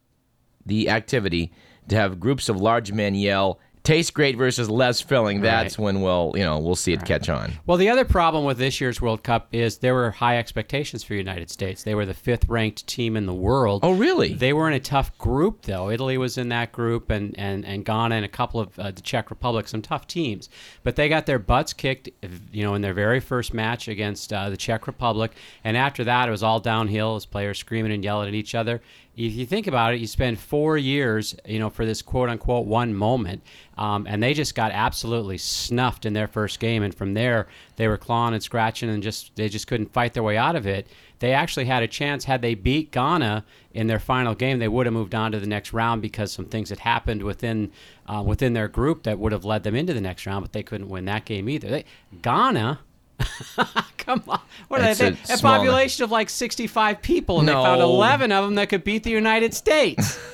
the 0.65 0.89
activity 0.89 1.53
to 1.89 1.97
have 1.97 2.21
groups 2.21 2.49
of 2.49 2.57
large 2.57 2.93
men 2.93 3.15
yell." 3.15 3.61
Tastes 3.85 4.13
great 4.13 4.37
versus 4.37 4.71
less 4.71 5.01
filling. 5.01 5.41
That's 5.41 5.77
when 5.77 6.03
we'll, 6.03 6.33
you 6.37 6.45
know, 6.45 6.59
we'll 6.61 6.77
see 6.77 6.93
it 6.93 7.05
catch 7.05 7.29
on. 7.29 7.53
Well, 7.67 7.79
the 7.79 7.89
other 7.89 8.05
problem 8.05 8.45
with 8.45 8.59
this 8.59 8.81
year's 8.81 9.01
World 9.01 9.25
Cup 9.25 9.49
is 9.51 9.79
there 9.79 9.95
were 9.95 10.13
high 10.13 10.39
expectations 10.39 11.03
for 11.03 11.15
the 11.15 11.19
United 11.19 11.51
States. 11.51 11.83
They 11.83 11.97
were 11.97 12.07
the 12.07 12.15
fifth 12.15 12.49
ranked 12.49 12.87
team 12.87 13.17
in 13.17 13.27
the 13.27 13.35
world. 13.35 13.81
Oh, 13.83 13.93
really? 13.93 14.35
They 14.35 14.53
were 14.53 14.69
in 14.69 14.75
a 14.75 14.81
tough 14.81 15.19
group, 15.19 15.63
though. 15.63 15.91
Italy 15.91 16.17
was 16.17 16.39
in 16.39 16.49
that 16.51 16.71
group, 16.71 17.11
and, 17.11 17.37
and, 17.37 17.65
and 17.65 17.85
Ghana 17.85 18.15
and 18.15 18.25
a 18.25 18.29
couple 18.29 18.61
of 18.61 18.79
uh, 18.79 18.93
the 18.93 19.03
Czech 19.03 19.31
Republic, 19.31 19.67
some 19.67 19.83
tough 19.83 20.07
teams. 20.07 20.49
But 20.85 20.95
they 20.95 21.09
got 21.09 21.27
their 21.27 21.41
butts 21.41 21.73
kicked, 21.73 22.09
you 22.53 22.63
know, 22.63 22.75
in 22.75 22.83
their 22.83 22.95
very 22.95 23.19
first 23.19 23.53
match 23.53 23.89
against 23.89 24.33
uh, 24.33 24.49
the 24.49 24.57
Czech 24.57 24.87
Republic. 24.87 25.33
And 25.65 25.77
after 25.77 26.05
that, 26.05 26.29
it 26.29 26.31
was 26.31 26.45
all 26.45 26.61
downhill 26.61 27.17
as 27.17 27.27
players 27.27 27.59
screaming 27.59 27.91
and 27.91 28.05
yelling 28.05 28.29
at 28.29 28.35
each 28.35 28.55
other. 28.55 28.81
If 29.15 29.35
you 29.35 29.45
think 29.45 29.67
about 29.67 29.93
it, 29.93 30.01
you 30.01 30.07
spend 30.07 30.39
four 30.39 30.79
years, 30.79 31.37
you 31.45 31.59
know, 31.59 31.69
for 31.69 31.85
this 31.85 32.01
quote 32.01 32.31
unquote 32.31 32.67
one 32.67 32.95
moment, 32.95 33.43
um, 33.77 34.07
and 34.09 34.23
they 34.23 34.33
just 34.33 34.55
got 34.55 34.73
absolutely 34.73 35.37
snuffed 35.37 36.07
in 36.07 36.15
their 36.15 36.27
first 36.27 36.59
game. 36.61 36.83
And 36.83 36.95
from 36.95 37.13
there, 37.13 37.47
they 37.77 37.89
were 37.89 37.99
clawing 37.99 38.33
and 38.33 38.43
scratching, 38.43 38.89
and 38.89 39.03
just 39.03 39.37
they 39.37 39.51
just 39.51 39.67
couldn't 39.67 39.93
fight 39.93 40.15
their 40.15 40.23
way 40.23 40.39
out 40.39 40.57
of 40.57 40.67
it. 40.67 40.87
They 41.19 41.35
actually 41.35 41.67
had 41.67 41.83
a 41.83 41.89
chance 41.89 42.25
had 42.25 42.41
they 42.41 42.55
beat 42.55 42.91
Ghana 42.91 43.45
in 43.75 43.87
their 43.87 43.99
final 43.99 44.35
game, 44.35 44.59
they 44.59 44.69
would 44.69 44.87
have 44.87 44.93
moved 44.93 45.15
on 45.15 45.33
to 45.33 45.41
the 45.41 45.47
next 45.47 45.73
round 45.73 46.03
because 46.03 46.33
some 46.33 46.47
things 46.47 46.71
had 46.71 46.79
happened 46.79 47.23
within 47.23 47.71
uh, 48.07 48.23
within 48.27 48.55
their 48.55 48.69
group 48.69 49.03
that 49.03 49.19
would 49.19 49.33
have 49.33 49.45
led 49.45 49.63
them 49.63 49.75
into 49.75 49.93
the 49.93 50.01
next 50.01 50.27
round. 50.27 50.43
But 50.43 50.53
they 50.53 50.63
couldn't 50.63 50.89
win 50.89 51.05
that 51.05 51.25
game 51.25 51.49
either. 51.49 51.69
They, 51.69 51.85
Ghana. 52.23 52.81
Come 53.99 54.23
on. 54.29 54.41
What 54.69 54.81
are 54.81 54.91
It's 54.91 54.99
they? 54.99 55.09
a 55.09 55.35
A, 55.35 55.39
population 55.39 56.05
of 56.05 56.11
like 56.11 56.29
65 56.29 57.03
people, 57.03 57.39
and 57.39 57.49
they 57.49 57.53
found 57.53 57.81
11 57.81 58.33
of 58.33 58.45
them 58.45 58.55
that 58.57 58.69
could 58.69 58.85
beat 58.85 59.05
the 59.05 59.11
United 59.11 59.55
States. 59.55 60.19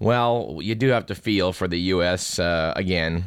Well, 0.00 0.58
you 0.60 0.74
do 0.74 0.88
have 0.88 1.06
to 1.06 1.14
feel 1.14 1.52
for 1.52 1.68
the 1.68 1.78
U.S. 1.78 2.38
Uh, 2.38 2.72
again 2.76 3.24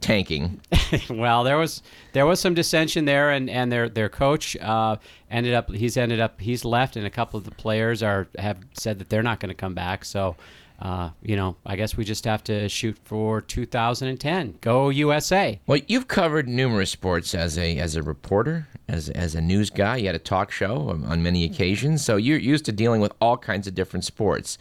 tanking. 0.00 0.60
well, 1.10 1.44
there 1.44 1.56
was 1.56 1.82
there 2.12 2.26
was 2.26 2.40
some 2.40 2.54
dissension 2.54 3.04
there, 3.04 3.30
and, 3.30 3.48
and 3.50 3.70
their 3.70 3.88
their 3.88 4.08
coach 4.08 4.56
uh, 4.56 4.96
ended 5.30 5.54
up 5.54 5.70
he's 5.70 5.96
ended 5.96 6.20
up 6.20 6.40
he's 6.40 6.64
left, 6.64 6.96
and 6.96 7.06
a 7.06 7.10
couple 7.10 7.38
of 7.38 7.44
the 7.44 7.50
players 7.50 8.02
are 8.02 8.28
have 8.38 8.58
said 8.72 8.98
that 8.98 9.08
they're 9.08 9.22
not 9.22 9.40
going 9.40 9.50
to 9.50 9.54
come 9.54 9.74
back. 9.74 10.04
So, 10.04 10.36
uh, 10.80 11.10
you 11.22 11.36
know, 11.36 11.56
I 11.64 11.76
guess 11.76 11.96
we 11.96 12.04
just 12.04 12.24
have 12.24 12.42
to 12.44 12.68
shoot 12.68 12.98
for 13.04 13.40
2010. 13.40 14.58
Go 14.60 14.88
USA! 14.88 15.60
Well, 15.66 15.80
you've 15.86 16.08
covered 16.08 16.48
numerous 16.48 16.90
sports 16.90 17.34
as 17.34 17.56
a 17.56 17.78
as 17.78 17.96
a 17.96 18.02
reporter, 18.02 18.66
as 18.88 19.08
as 19.10 19.34
a 19.34 19.40
news 19.40 19.70
guy. 19.70 19.96
You 19.98 20.06
had 20.06 20.14
a 20.14 20.20
talk 20.20 20.50
show 20.50 20.90
on, 20.90 21.04
on 21.04 21.22
many 21.22 21.44
occasions, 21.44 22.04
so 22.04 22.16
you're 22.16 22.38
used 22.38 22.64
to 22.66 22.72
dealing 22.72 23.00
with 23.00 23.12
all 23.20 23.36
kinds 23.36 23.66
of 23.66 23.74
different 23.74 24.04
sports. 24.04 24.58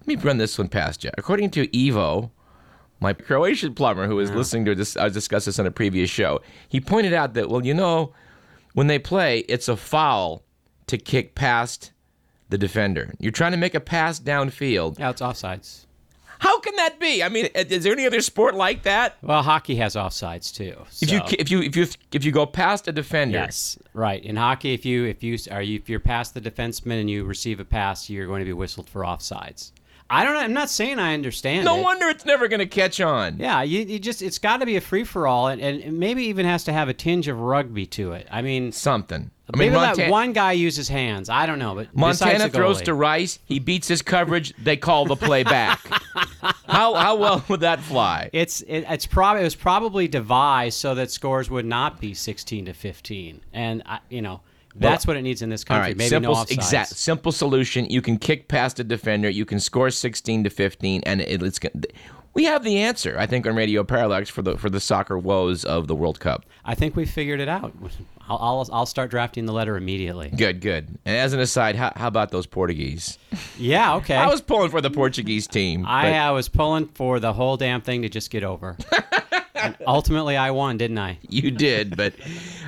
Let 0.00 0.06
me 0.06 0.16
run 0.16 0.38
this 0.38 0.56
one 0.56 0.68
past 0.68 1.02
you. 1.02 1.10
According 1.18 1.50
to 1.50 1.66
Evo, 1.68 2.30
my 3.00 3.12
Croatian 3.12 3.74
plumber 3.74 4.06
who 4.06 4.14
was 4.16 4.30
listening 4.30 4.64
to 4.66 4.74
this, 4.76 4.96
I 4.96 5.08
discussed 5.08 5.46
this 5.46 5.58
on 5.58 5.66
a 5.66 5.72
previous 5.72 6.08
show. 6.08 6.40
He 6.68 6.80
pointed 6.80 7.12
out 7.12 7.34
that 7.34 7.48
well, 7.48 7.66
you 7.66 7.74
know, 7.74 8.14
when 8.74 8.86
they 8.86 9.00
play, 9.00 9.40
it's 9.48 9.68
a 9.68 9.76
foul 9.76 10.44
to 10.86 10.96
kick 10.96 11.34
past 11.34 11.90
the 12.48 12.58
defender. 12.58 13.14
You're 13.18 13.32
trying 13.32 13.52
to 13.52 13.58
make 13.58 13.74
a 13.74 13.80
pass 13.80 14.20
downfield. 14.20 14.98
Yeah, 14.98 15.10
it's 15.10 15.22
offsides. 15.22 15.86
How 16.38 16.60
can 16.60 16.76
that 16.76 17.00
be? 17.00 17.22
I 17.22 17.28
mean, 17.30 17.46
is 17.54 17.84
there 17.84 17.92
any 17.94 18.06
other 18.06 18.20
sport 18.20 18.54
like 18.54 18.82
that? 18.82 19.16
Well, 19.22 19.42
hockey 19.42 19.76
has 19.76 19.94
offsides 19.94 20.54
too. 20.54 20.76
If 21.00 21.10
you 21.10 21.20
if 21.38 21.50
you 21.50 21.62
if 21.62 21.76
you 21.76 21.86
if 22.12 22.24
you 22.24 22.32
go 22.32 22.44
past 22.44 22.86
a 22.88 22.92
defender, 22.92 23.38
Yes, 23.38 23.78
right. 23.94 24.22
In 24.22 24.36
hockey, 24.36 24.74
if 24.74 24.84
you 24.84 25.04
if 25.06 25.22
you 25.22 25.38
are 25.50 25.62
you 25.62 25.76
if 25.76 25.88
you're 25.88 26.00
past 26.00 26.34
the 26.34 26.40
defenseman 26.40 27.00
and 27.00 27.08
you 27.10 27.24
receive 27.24 27.58
a 27.58 27.64
pass, 27.64 28.10
you're 28.10 28.26
going 28.26 28.40
to 28.40 28.44
be 28.44 28.52
whistled 28.52 28.88
for 28.90 29.02
offsides. 29.02 29.72
I 30.08 30.24
don't. 30.24 30.34
know. 30.34 30.40
I'm 30.40 30.52
not 30.52 30.70
saying 30.70 30.98
I 30.98 31.14
understand. 31.14 31.64
no 31.64 31.78
it. 31.78 31.82
wonder 31.82 32.06
it's 32.06 32.24
never 32.24 32.48
going 32.48 32.60
to 32.60 32.66
catch 32.66 33.00
on. 33.00 33.38
Yeah, 33.38 33.62
you, 33.62 33.80
you 33.80 33.98
just 33.98 34.22
it's 34.22 34.38
got 34.38 34.58
to 34.58 34.66
be 34.66 34.76
a 34.76 34.80
free 34.80 35.04
for 35.04 35.26
all, 35.26 35.48
and, 35.48 35.60
and 35.60 35.98
maybe 35.98 36.24
even 36.24 36.46
has 36.46 36.64
to 36.64 36.72
have 36.72 36.88
a 36.88 36.94
tinge 36.94 37.28
of 37.28 37.40
rugby 37.40 37.86
to 37.86 38.12
it. 38.12 38.28
I 38.30 38.42
mean, 38.42 38.72
Something. 38.72 39.30
I 39.52 39.58
mean, 39.58 39.72
maybe 39.72 40.02
Monta- 40.02 40.10
one 40.10 40.32
guy 40.32 40.52
uses 40.52 40.88
hands. 40.88 41.28
I 41.28 41.46
don't 41.46 41.60
know, 41.60 41.74
but 41.76 41.94
Montana 41.94 42.48
throws 42.48 42.82
to 42.82 42.94
Rice. 42.94 43.38
He 43.44 43.60
beats 43.60 43.86
his 43.86 44.02
coverage. 44.02 44.52
They 44.58 44.76
call 44.76 45.06
the 45.06 45.16
play 45.16 45.44
back. 45.44 45.80
how 46.66 46.94
how 46.94 47.16
well 47.16 47.44
would 47.48 47.60
that 47.60 47.80
fly? 47.80 48.28
It's 48.32 48.62
it, 48.62 48.84
it's 48.88 49.06
probably 49.06 49.42
it 49.42 49.44
was 49.44 49.54
probably 49.54 50.08
devised 50.08 50.78
so 50.78 50.96
that 50.96 51.10
scores 51.10 51.48
would 51.48 51.66
not 51.66 52.00
be 52.00 52.12
16 52.12 52.66
to 52.66 52.72
15, 52.72 53.40
and 53.52 53.82
I, 53.86 54.00
you 54.10 54.20
know 54.20 54.40
that's 54.78 55.06
what 55.06 55.16
it 55.16 55.22
needs 55.22 55.42
in 55.42 55.48
this 55.48 55.64
country. 55.64 55.90
right, 55.90 55.96
maybe 55.96 56.08
simple, 56.08 56.34
no 56.34 56.42
exact, 56.42 56.90
simple 56.90 57.32
solution. 57.32 57.86
You 57.86 58.02
can 58.02 58.18
kick 58.18 58.48
past 58.48 58.78
a 58.80 58.84
defender. 58.84 59.28
You 59.28 59.44
can 59.44 59.60
score 59.60 59.90
sixteen 59.90 60.44
to 60.44 60.50
fifteen, 60.50 61.02
and 61.06 61.20
it, 61.20 61.42
it's. 61.42 61.60
We 62.34 62.44
have 62.44 62.64
the 62.64 62.78
answer, 62.78 63.16
I 63.18 63.24
think, 63.24 63.46
on 63.46 63.56
Radio 63.56 63.82
Parallax 63.82 64.28
for 64.28 64.42
the 64.42 64.58
for 64.58 64.68
the 64.68 64.80
soccer 64.80 65.18
woes 65.18 65.64
of 65.64 65.86
the 65.86 65.94
World 65.94 66.20
Cup. 66.20 66.44
I 66.64 66.74
think 66.74 66.94
we 66.94 67.06
figured 67.06 67.40
it 67.40 67.48
out. 67.48 67.72
I'll, 68.28 68.38
I'll 68.38 68.68
I'll 68.72 68.86
start 68.86 69.10
drafting 69.10 69.46
the 69.46 69.52
letter 69.52 69.76
immediately. 69.76 70.30
Good, 70.30 70.60
good. 70.60 70.88
And 71.04 71.16
as 71.16 71.32
an 71.32 71.40
aside, 71.40 71.76
how, 71.76 71.92
how 71.94 72.08
about 72.08 72.30
those 72.30 72.46
Portuguese? 72.46 73.18
Yeah, 73.58 73.96
okay. 73.96 74.16
I 74.16 74.26
was 74.26 74.40
pulling 74.40 74.70
for 74.70 74.80
the 74.80 74.90
Portuguese 74.90 75.46
team. 75.46 75.84
I 75.86 76.10
but 76.10 76.30
uh, 76.30 76.32
was 76.34 76.48
pulling 76.48 76.86
for 76.88 77.20
the 77.20 77.32
whole 77.32 77.56
damn 77.56 77.80
thing 77.82 78.02
to 78.02 78.08
just 78.08 78.30
get 78.30 78.42
over. 78.44 78.76
and 79.54 79.76
ultimately, 79.86 80.36
I 80.36 80.50
won, 80.50 80.76
didn't 80.76 80.98
I? 80.98 81.18
you 81.28 81.50
did, 81.50 81.96
but 81.96 82.14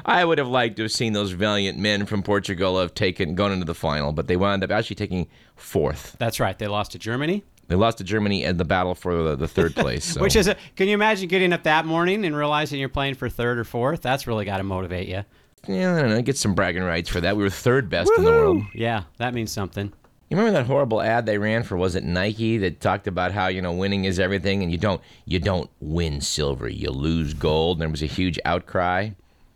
I 0.04 0.24
would 0.24 0.38
have 0.38 0.48
liked 0.48 0.76
to 0.76 0.82
have 0.82 0.92
seen 0.92 1.12
those 1.12 1.32
valiant 1.32 1.78
men 1.78 2.06
from 2.06 2.22
Portugal 2.22 2.80
have 2.80 2.94
taken 2.94 3.34
gone 3.34 3.52
into 3.52 3.64
the 3.64 3.74
final, 3.74 4.12
but 4.12 4.26
they 4.26 4.36
wound 4.36 4.64
up 4.64 4.70
actually 4.70 4.96
taking 4.96 5.26
fourth. 5.56 6.16
That's 6.18 6.40
right. 6.40 6.58
They 6.58 6.66
lost 6.68 6.92
to 6.92 6.98
Germany, 6.98 7.44
They 7.68 7.74
lost 7.76 7.98
to 7.98 8.04
Germany 8.04 8.44
in 8.44 8.56
the 8.56 8.64
battle 8.64 8.94
for 8.94 9.22
the, 9.22 9.36
the 9.36 9.48
third 9.48 9.74
place. 9.76 10.04
So. 10.04 10.20
which 10.20 10.36
is 10.36 10.48
a, 10.48 10.56
can 10.76 10.88
you 10.88 10.94
imagine 10.94 11.28
getting 11.28 11.52
up 11.52 11.64
that 11.64 11.84
morning 11.84 12.24
and 12.24 12.34
realizing 12.36 12.80
you're 12.80 12.88
playing 12.88 13.14
for 13.14 13.28
third 13.28 13.58
or 13.58 13.64
fourth? 13.64 14.00
That's 14.02 14.26
really 14.26 14.44
got 14.44 14.58
to 14.58 14.62
motivate 14.62 15.08
you. 15.08 15.24
Yeah, 15.66 15.96
I 15.96 16.00
don't 16.00 16.10
know. 16.10 16.22
Get 16.22 16.36
some 16.36 16.54
bragging 16.54 16.82
rights 16.82 17.08
for 17.08 17.20
that. 17.20 17.36
We 17.36 17.42
were 17.42 17.50
third 17.50 17.88
best 17.88 18.10
in 18.16 18.24
the 18.24 18.30
world. 18.30 18.62
Yeah, 18.74 19.04
that 19.18 19.34
means 19.34 19.52
something. 19.52 19.92
You 20.30 20.36
remember 20.36 20.58
that 20.58 20.66
horrible 20.66 21.00
ad 21.00 21.24
they 21.24 21.38
ran 21.38 21.62
for 21.62 21.76
was 21.76 21.94
it 21.94 22.04
Nike 22.04 22.58
that 22.58 22.80
talked 22.80 23.06
about 23.06 23.32
how 23.32 23.46
you 23.46 23.62
know 23.62 23.72
winning 23.72 24.04
is 24.04 24.20
everything 24.20 24.62
and 24.62 24.70
you 24.70 24.76
don't 24.76 25.00
you 25.24 25.38
don't 25.38 25.70
win 25.80 26.20
silver 26.20 26.68
you 26.68 26.90
lose 26.90 27.32
gold 27.32 27.78
and 27.78 27.80
there 27.80 27.88
was 27.88 28.02
a 28.02 28.06
huge 28.06 28.38
outcry. 28.44 29.10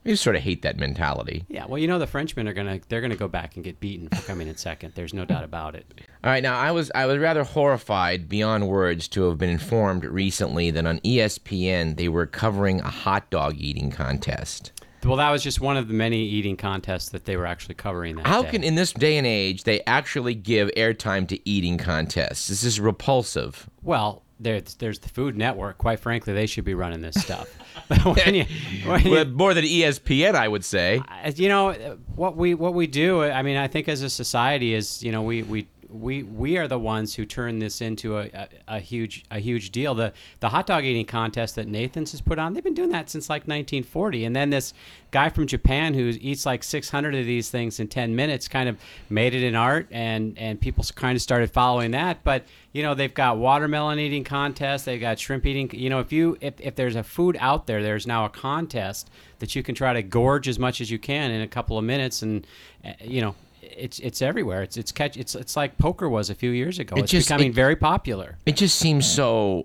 I 0.05 0.09
just 0.09 0.25
sort 0.25 0.35
of 0.35 0.43
hate 0.43 0.63
that 0.63 0.79
mentality. 0.79 1.45
Yeah, 1.49 1.67
well, 1.67 1.79
you 1.79 1.87
know 1.87 2.01
the 2.01 2.09
Frenchmen 2.09 2.49
are 2.49 2.53
gonna 2.53 2.81
they're 2.89 3.01
gonna 3.01 3.17
go 3.17 3.29
back 3.29 3.55
and 3.55 3.65
get 3.65 3.79
beaten 3.79 4.09
for 4.09 4.23
coming 4.27 4.49
in 4.49 4.57
second. 4.57 4.95
There's 4.97 5.15
no 5.15 5.25
doubt 5.25 5.45
about 5.45 5.77
it. 5.77 5.87
All 6.25 6.31
right, 6.31 6.43
now 6.43 6.59
I 6.59 6.73
was 6.73 6.91
I 6.95 7.07
was 7.07 7.19
rather 7.19 7.45
horrified 7.45 8.29
beyond 8.29 8.67
words 8.67 9.07
to 9.09 9.29
have 9.29 9.39
been 9.39 9.51
informed 9.51 10.05
recently 10.05 10.71
that 10.73 10.87
on 10.87 10.99
ESPN 11.01 11.97
they 11.97 12.09
were 12.09 12.27
covering 12.27 12.81
a 12.81 12.91
hot 12.91 13.31
dog 13.31 13.57
eating 13.59 13.91
contest. 13.93 14.73
Well, 15.05 15.17
that 15.17 15.31
was 15.31 15.43
just 15.43 15.61
one 15.61 15.77
of 15.77 15.89
the 15.89 15.95
many 15.95 16.23
eating 16.25 16.57
contests 16.57 17.11
that 17.11 17.25
they 17.25 17.37
were 17.37 17.47
actually 17.47 17.75
covering 17.75 18.17
that 18.17 18.27
How 18.27 18.43
day. 18.43 18.51
can 18.51 18.65
in 18.65 18.75
this 18.75 18.93
day 18.93 19.17
and 19.17 19.27
age 19.27 19.65
they 19.65 19.81
actually 19.87 20.35
give 20.35 20.69
airtime 20.77 21.27
to 21.29 21.49
eating 21.49 21.79
contests? 21.79 22.49
This 22.49 22.63
is 22.65 22.79
repulsive. 22.81 23.69
Well, 23.83 24.23
there's 24.39 24.75
there's 24.75 24.99
the 24.99 25.09
Food 25.09 25.37
Network. 25.37 25.79
Quite 25.79 26.01
frankly, 26.01 26.33
they 26.33 26.47
should 26.47 26.65
be 26.65 26.75
running 26.75 27.01
this 27.01 27.21
stuff. 27.21 27.49
But 27.89 28.05
when 28.05 28.35
you, 28.35 28.45
when 28.85 29.03
you, 29.03 29.25
more 29.25 29.55
than 29.55 29.65
ESPN, 29.65 30.35
I 30.35 30.47
would 30.47 30.65
say. 30.65 31.01
you 31.35 31.49
know 31.49 31.73
what 32.15 32.37
we 32.37 32.55
what 32.55 32.75
we 32.75 32.87
do 32.87 33.23
i 33.23 33.43
mean 33.43 33.57
i 33.57 33.67
think 33.67 33.89
as 33.89 34.03
a 34.03 34.11
society 34.11 34.75
is 34.75 35.03
you 35.03 35.11
know 35.11 35.23
we 35.23 35.43
we 35.43 35.67
we, 35.93 36.23
we 36.23 36.57
are 36.57 36.67
the 36.67 36.79
ones 36.79 37.15
who 37.15 37.25
turn 37.25 37.59
this 37.59 37.81
into 37.81 38.19
a, 38.19 38.31
a, 38.33 38.49
a 38.69 38.79
huge 38.81 39.25
a 39.31 39.39
huge 39.39 39.71
deal. 39.71 39.95
The 39.95 40.13
the 40.41 40.49
hot 40.49 40.67
dog 40.67 40.85
eating 40.85 41.07
contest 41.07 41.55
that 41.57 41.69
Nathan's 41.69 42.13
has 42.13 42.21
put 42.21 42.39
on, 42.39 42.55
they've 42.55 42.65
been 42.65 42.75
doing 42.75 42.91
that 42.91 43.11
since 43.11 43.29
like 43.29 43.43
1940. 43.43 44.25
And 44.25 44.35
then 44.35 44.51
this 44.51 44.73
guy 45.11 45.29
from 45.29 45.47
Japan 45.47 45.95
who 45.95 46.13
eats 46.21 46.47
like 46.47 46.65
600 46.65 47.15
of 47.15 47.27
these 47.27 47.51
things 47.51 47.79
in 47.79 47.89
10 47.89 48.17
minutes 48.17 48.49
kind 48.49 48.69
of 48.69 48.79
made 49.11 49.35
it 49.35 49.47
an 49.47 49.55
art, 49.55 49.87
and 49.91 50.37
and 50.39 50.61
people 50.61 50.85
kind 50.95 51.17
of 51.17 51.23
started 51.23 51.51
following 51.51 51.91
that. 51.93 52.25
But 52.25 52.45
you 52.73 52.83
know 52.83 52.95
they've 52.95 53.13
got 53.13 53.39
watermelon 53.39 53.99
eating 53.99 54.25
contests, 54.25 54.85
they've 54.85 55.01
got 55.01 55.19
shrimp 55.19 55.47
eating. 55.47 55.71
You 55.73 55.91
know 55.91 56.01
if 56.01 56.13
you 56.13 56.39
if, 56.41 56.55
if 56.59 56.75
there's 56.75 56.97
a 56.97 57.03
food 57.03 57.37
out 57.41 57.67
there, 57.67 57.83
there's 57.83 58.07
now 58.07 58.25
a 58.25 58.31
contest 58.31 59.11
that 59.41 59.55
you 59.55 59.63
can 59.63 59.75
try 59.75 59.93
to 59.93 60.03
gorge 60.03 60.49
as 60.49 60.59
much 60.59 60.81
as 60.81 60.91
you 60.91 60.99
can 60.99 61.31
in 61.31 61.43
a 61.43 61.49
couple 61.49 61.77
of 61.77 61.85
minutes, 61.85 62.23
and 62.23 62.47
uh, 62.85 62.93
you 63.03 63.21
know 63.21 63.35
it's 63.77 63.99
it's 64.01 64.23
everywhere. 64.23 64.63
It's 64.63 64.77
it's 64.77 64.93
catch. 64.93 65.17
It's 65.17 65.35
it's 65.35 65.57
like 65.57 65.79
poker 65.79 66.09
was 66.09 66.31
a 66.31 66.35
few 66.35 66.51
years 66.51 66.79
ago. 66.79 66.97
It 66.97 67.03
it's 67.03 67.11
just- 67.13 67.29
becoming 67.29 67.49
it- 67.49 67.55
very 67.55 67.77
popular. 67.77 68.39
It 68.47 68.57
just 68.57 68.79
seems 68.79 69.11
so 69.11 69.65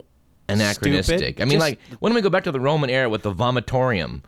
anachronistic. 0.50 1.18
Stupid. 1.20 1.42
I 1.42 1.46
mean, 1.46 1.54
Just- 1.60 1.62
like, 1.62 1.80
when 2.00 2.12
do 2.12 2.16
we 2.16 2.22
go 2.22 2.30
back 2.30 2.44
to 2.46 2.52
the 2.52 2.60
Roman 2.60 2.90
era 2.90 3.10
with 3.10 3.24
the 3.24 3.34
vomitorium? 3.34 4.22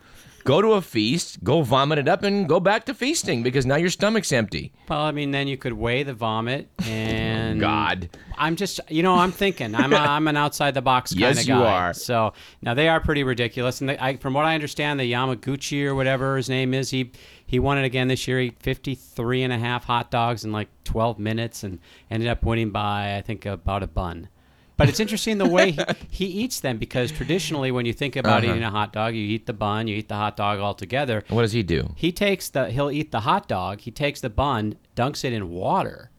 Go 0.45 0.61
to 0.61 0.69
a 0.73 0.81
feast, 0.81 1.43
go 1.43 1.61
vomit 1.61 1.99
it 1.99 2.07
up, 2.07 2.23
and 2.23 2.47
go 2.47 2.59
back 2.61 2.85
to 2.85 2.93
feasting 2.93 3.43
because 3.43 3.65
now 3.65 3.75
your 3.75 3.89
stomach's 3.89 4.31
empty. 4.31 4.71
Well, 4.87 5.01
I 5.01 5.11
mean, 5.11 5.31
then 5.31 5.47
you 5.49 5.57
could 5.57 5.73
weigh 5.73 6.03
the 6.03 6.13
vomit 6.13 6.69
and 6.87 7.59
God. 7.69 8.09
I'm 8.37 8.55
just, 8.55 8.79
you 8.89 9.03
know, 9.03 9.15
I'm 9.15 9.33
thinking. 9.33 9.75
I'm, 9.75 9.91
a, 9.91 9.97
I'm 9.97 10.27
an 10.29 10.37
outside 10.37 10.73
the 10.73 10.81
box 10.81 11.11
kind 11.11 11.19
Yes, 11.35 11.41
of 11.41 11.47
you 11.49 11.55
guy. 11.55 11.71
are. 11.89 11.93
So 11.93 12.33
now 12.61 12.73
they 12.73 12.87
are 12.87 13.01
pretty 13.01 13.23
ridiculous, 13.23 13.81
and 13.81 13.89
they, 13.89 13.97
I, 13.99 14.15
from 14.15 14.33
what 14.33 14.45
I 14.45 14.55
understand, 14.55 14.99
the 14.99 15.11
Yamaguchi 15.11 15.85
or 15.85 15.93
whatever 15.93 16.37
his 16.37 16.49
name 16.49 16.73
is, 16.73 16.89
he 16.89 17.11
he 17.49 17.57
won 17.59 17.77
it 17.77 17.83
again 17.85 18.07
this 18.07 18.27
year. 18.27 18.39
He 18.39 18.47
ate 18.47 18.61
53 18.61 19.43
and 19.43 19.51
a 19.53 19.57
half 19.57 19.85
hot 19.85 20.11
dogs 20.11 20.45
in 20.45 20.51
like 20.51 20.69
12 20.83 21.17
minutes, 21.19 21.63
and 21.63 21.79
ended 22.11 22.29
up 22.29 22.43
winning 22.43 22.69
by 22.69 23.15
I 23.17 23.21
think 23.21 23.45
about 23.45 23.83
a 23.83 23.87
bun. 23.87 24.29
But 24.77 24.87
it's 24.87 24.99
interesting 25.01 25.39
the 25.39 25.47
way 25.49 25.71
he, 25.71 25.81
he 26.09 26.25
eats 26.25 26.59
them 26.61 26.77
because 26.77 27.11
traditionally, 27.11 27.69
when 27.71 27.85
you 27.85 27.91
think 27.91 28.15
about 28.15 28.43
Uh-huh. 28.43 28.51
eating 28.53 28.63
a 28.63 28.69
hot 28.71 28.93
dog, 28.93 29.13
you 29.13 29.23
eat 29.25 29.45
the 29.45 29.51
bun, 29.53 29.87
you 29.87 29.95
eat 29.97 30.07
the 30.07 30.15
hot 30.15 30.37
dog 30.37 30.59
all 30.59 30.73
together. 30.73 31.23
What 31.27 31.41
does 31.41 31.51
he 31.51 31.63
do? 31.63 31.93
He 31.97 32.11
takes 32.13 32.47
the 32.49 32.69
he'll 32.69 32.91
eat 32.91 33.11
the 33.11 33.21
hot 33.21 33.47
dog. 33.49 33.81
He 33.81 33.91
takes 33.91 34.21
the 34.21 34.29
bun, 34.29 34.75
dunks 34.95 35.25
it 35.25 35.33
in 35.33 35.49
water, 35.49 36.11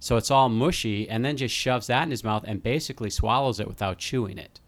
so 0.00 0.16
it's 0.16 0.30
all 0.30 0.48
mushy, 0.48 1.08
and 1.08 1.24
then 1.24 1.36
just 1.36 1.54
shoves 1.54 1.86
that 1.86 2.02
in 2.02 2.10
his 2.10 2.24
mouth 2.24 2.44
and 2.46 2.62
basically 2.62 3.08
swallows 3.08 3.60
it 3.60 3.68
without 3.68 3.98
chewing 3.98 4.36
it. 4.36 4.60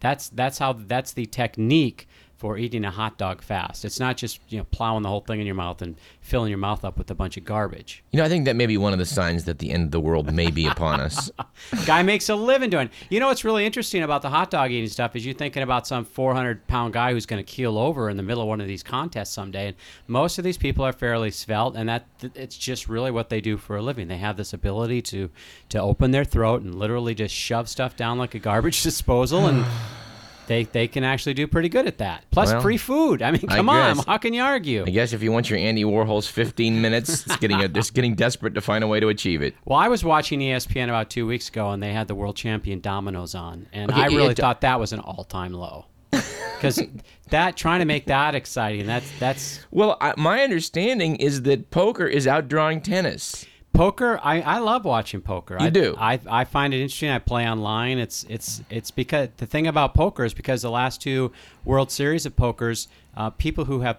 That's 0.00 0.28
that's 0.30 0.58
how 0.58 0.72
that's 0.72 1.12
the 1.12 1.26
technique 1.26 2.08
for 2.40 2.56
eating 2.56 2.86
a 2.86 2.90
hot 2.90 3.18
dog 3.18 3.42
fast. 3.42 3.84
It's 3.84 4.00
not 4.00 4.16
just 4.16 4.40
you 4.48 4.56
know 4.56 4.64
plowing 4.70 5.02
the 5.02 5.10
whole 5.10 5.20
thing 5.20 5.40
in 5.40 5.46
your 5.46 5.54
mouth 5.54 5.82
and 5.82 5.94
filling 6.22 6.48
your 6.48 6.56
mouth 6.56 6.86
up 6.86 6.96
with 6.96 7.10
a 7.10 7.14
bunch 7.14 7.36
of 7.36 7.44
garbage. 7.44 8.02
You 8.12 8.16
know, 8.16 8.24
I 8.24 8.30
think 8.30 8.46
that 8.46 8.56
may 8.56 8.64
be 8.64 8.78
one 8.78 8.94
of 8.94 8.98
the 8.98 9.04
signs 9.04 9.44
that 9.44 9.58
the 9.58 9.70
end 9.70 9.84
of 9.84 9.90
the 9.90 10.00
world 10.00 10.32
may 10.32 10.50
be 10.50 10.66
upon 10.66 11.00
us. 11.00 11.30
Guy 11.84 12.02
makes 12.02 12.30
a 12.30 12.34
living 12.34 12.70
doing. 12.70 12.88
You 13.10 13.20
know 13.20 13.26
what's 13.26 13.44
really 13.44 13.66
interesting 13.66 14.02
about 14.02 14.22
the 14.22 14.30
hot 14.30 14.50
dog 14.50 14.70
eating 14.70 14.88
stuff 14.88 15.14
is 15.16 15.26
you're 15.26 15.34
thinking 15.34 15.62
about 15.62 15.86
some 15.86 16.02
400 16.02 16.66
pound 16.66 16.94
guy 16.94 17.12
who's 17.12 17.26
going 17.26 17.44
to 17.44 17.52
keel 17.52 17.76
over 17.76 18.08
in 18.08 18.16
the 18.16 18.22
middle 18.22 18.42
of 18.42 18.48
one 18.48 18.62
of 18.62 18.66
these 18.66 18.82
contests 18.82 19.32
someday. 19.32 19.66
And 19.68 19.76
most 20.06 20.38
of 20.38 20.44
these 20.44 20.56
people 20.56 20.82
are 20.82 20.94
fairly 20.94 21.30
svelte, 21.30 21.76
and 21.76 21.90
that 21.90 22.06
it's 22.34 22.56
just 22.56 22.88
really 22.88 23.10
what 23.10 23.28
they 23.28 23.42
do 23.42 23.58
for 23.58 23.76
a 23.76 23.82
living. 23.82 24.08
They 24.08 24.16
have 24.16 24.38
this 24.38 24.54
ability 24.54 25.02
to 25.02 25.28
to 25.68 25.78
open 25.78 26.10
their 26.10 26.24
throat 26.24 26.62
and 26.62 26.74
literally 26.74 27.14
just 27.14 27.34
shove 27.34 27.68
stuff 27.68 27.96
down 27.96 28.16
like 28.16 28.34
a 28.34 28.38
garbage 28.38 28.82
disposal 28.90 29.46
and. 29.46 29.66
They, 30.46 30.64
they 30.64 30.88
can 30.88 31.04
actually 31.04 31.34
do 31.34 31.46
pretty 31.46 31.68
good 31.68 31.86
at 31.86 31.98
that. 31.98 32.24
Plus, 32.32 32.52
Well, 32.52 32.60
free 32.60 32.76
food. 32.76 33.22
I 33.22 33.30
mean, 33.30 33.44
I 33.48 33.56
come 33.56 33.68
on. 33.68 33.96
guess. 33.96 34.04
How 34.06 34.18
can 34.18 34.34
you 34.34 34.42
argue? 34.42 34.84
I 34.86 34.90
guess 34.90 35.12
if 35.12 35.22
you 35.22 35.30
want 35.30 35.48
your 35.48 35.58
Andy 35.60 35.84
Warhol's 35.84 36.26
15 36.26 36.80
minutes, 36.80 37.24
it's 37.26 37.36
getting 37.36 37.60
a, 37.60 37.64
it's 37.72 37.90
getting 37.90 38.14
desperate 38.16 38.54
to 38.54 38.60
find 38.60 38.82
a 38.82 38.88
way 38.88 38.98
to 38.98 39.08
achieve 39.08 39.42
it. 39.42 39.54
Well, 39.64 39.78
I 39.78 39.86
was 39.88 40.02
watching 40.02 40.40
ESPN 40.40 40.84
about 40.84 41.08
two 41.08 41.26
weeks 41.26 41.48
ago, 41.48 41.70
and 41.70 41.80
they 41.82 41.92
had 41.92 42.08
the 42.08 42.14
world 42.16 42.34
champion 42.36 42.80
dominoes 42.80 43.34
on, 43.36 43.66
and 43.72 43.90
Okay, 43.92 44.00
I 44.00 44.06
really 44.06 44.30
it- 44.32 44.38
thought 44.38 44.60
that 44.62 44.80
was 44.80 44.92
an 44.92 45.00
all-time 45.00 45.52
low. 45.52 45.86
Because 46.60 46.82
that 47.30 47.56
trying 47.56 47.78
to 47.78 47.86
make 47.86 48.04
that 48.06 48.34
exciting, 48.34 48.84
that's 48.86 49.10
that's 49.18 49.60
Well, 49.70 49.96
I, 49.98 50.12
my 50.18 50.42
understanding 50.42 51.16
is 51.16 51.40
that 51.44 51.70
poker 51.70 52.06
is 52.06 52.26
outdrawing 52.26 52.82
tennis. 52.84 53.46
Poker. 53.72 54.20
I, 54.22 54.40
I 54.40 54.58
love 54.58 54.84
watching 54.84 55.20
poker. 55.20 55.56
You 55.58 55.66
I 55.66 55.70
do? 55.70 55.96
I, 55.98 56.20
I 56.28 56.44
find 56.44 56.74
it 56.74 56.80
interesting. 56.80 57.10
I 57.10 57.18
play 57.18 57.48
online. 57.48 57.98
It's 57.98 58.24
it's 58.28 58.62
it's 58.70 58.90
because 58.90 59.28
the 59.36 59.46
thing 59.46 59.66
about 59.66 59.94
poker 59.94 60.24
is 60.24 60.34
because 60.34 60.62
the 60.62 60.70
last 60.70 61.00
two 61.00 61.32
World 61.64 61.90
Series 61.90 62.26
of 62.26 62.36
pokers, 62.36 62.88
uh, 63.16 63.30
people 63.30 63.64
who 63.64 63.80
have 63.80 63.98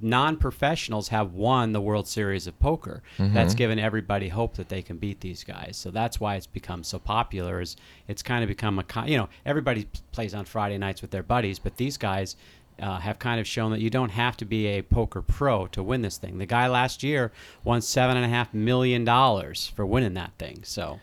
non-professionals 0.00 1.08
have 1.08 1.32
won 1.32 1.72
the 1.72 1.80
World 1.80 2.06
Series 2.06 2.46
of 2.46 2.58
poker. 2.60 3.02
Mm-hmm. 3.18 3.34
That's 3.34 3.54
given 3.54 3.78
everybody 3.78 4.28
hope 4.28 4.56
that 4.56 4.68
they 4.68 4.82
can 4.82 4.98
beat 4.98 5.20
these 5.20 5.42
guys. 5.42 5.76
So 5.76 5.90
that's 5.90 6.20
why 6.20 6.36
it's 6.36 6.46
become 6.46 6.84
so 6.84 6.98
popular. 6.98 7.60
Is 7.60 7.76
it's 8.08 8.22
kind 8.22 8.42
of 8.42 8.48
become 8.48 8.78
a 8.78 9.06
you 9.06 9.16
know 9.16 9.28
everybody 9.44 9.88
plays 10.12 10.34
on 10.34 10.44
Friday 10.44 10.78
nights 10.78 11.02
with 11.02 11.10
their 11.10 11.22
buddies, 11.22 11.58
but 11.58 11.76
these 11.76 11.96
guys. 11.96 12.36
Uh, 12.80 12.98
have 12.98 13.20
kind 13.20 13.40
of 13.40 13.46
shown 13.46 13.70
that 13.70 13.80
you 13.80 13.88
don't 13.88 14.10
have 14.10 14.36
to 14.36 14.44
be 14.44 14.66
a 14.66 14.82
poker 14.82 15.22
pro 15.22 15.66
to 15.68 15.80
win 15.82 16.02
this 16.02 16.18
thing. 16.18 16.38
The 16.38 16.46
guy 16.46 16.66
last 16.66 17.04
year 17.04 17.30
won 17.62 17.80
seven 17.80 18.16
and 18.16 18.24
a 18.26 18.28
half 18.28 18.52
million 18.52 19.04
dollars 19.04 19.68
for 19.76 19.86
winning 19.86 20.14
that 20.14 20.32
thing. 20.38 20.60
So 20.64 20.98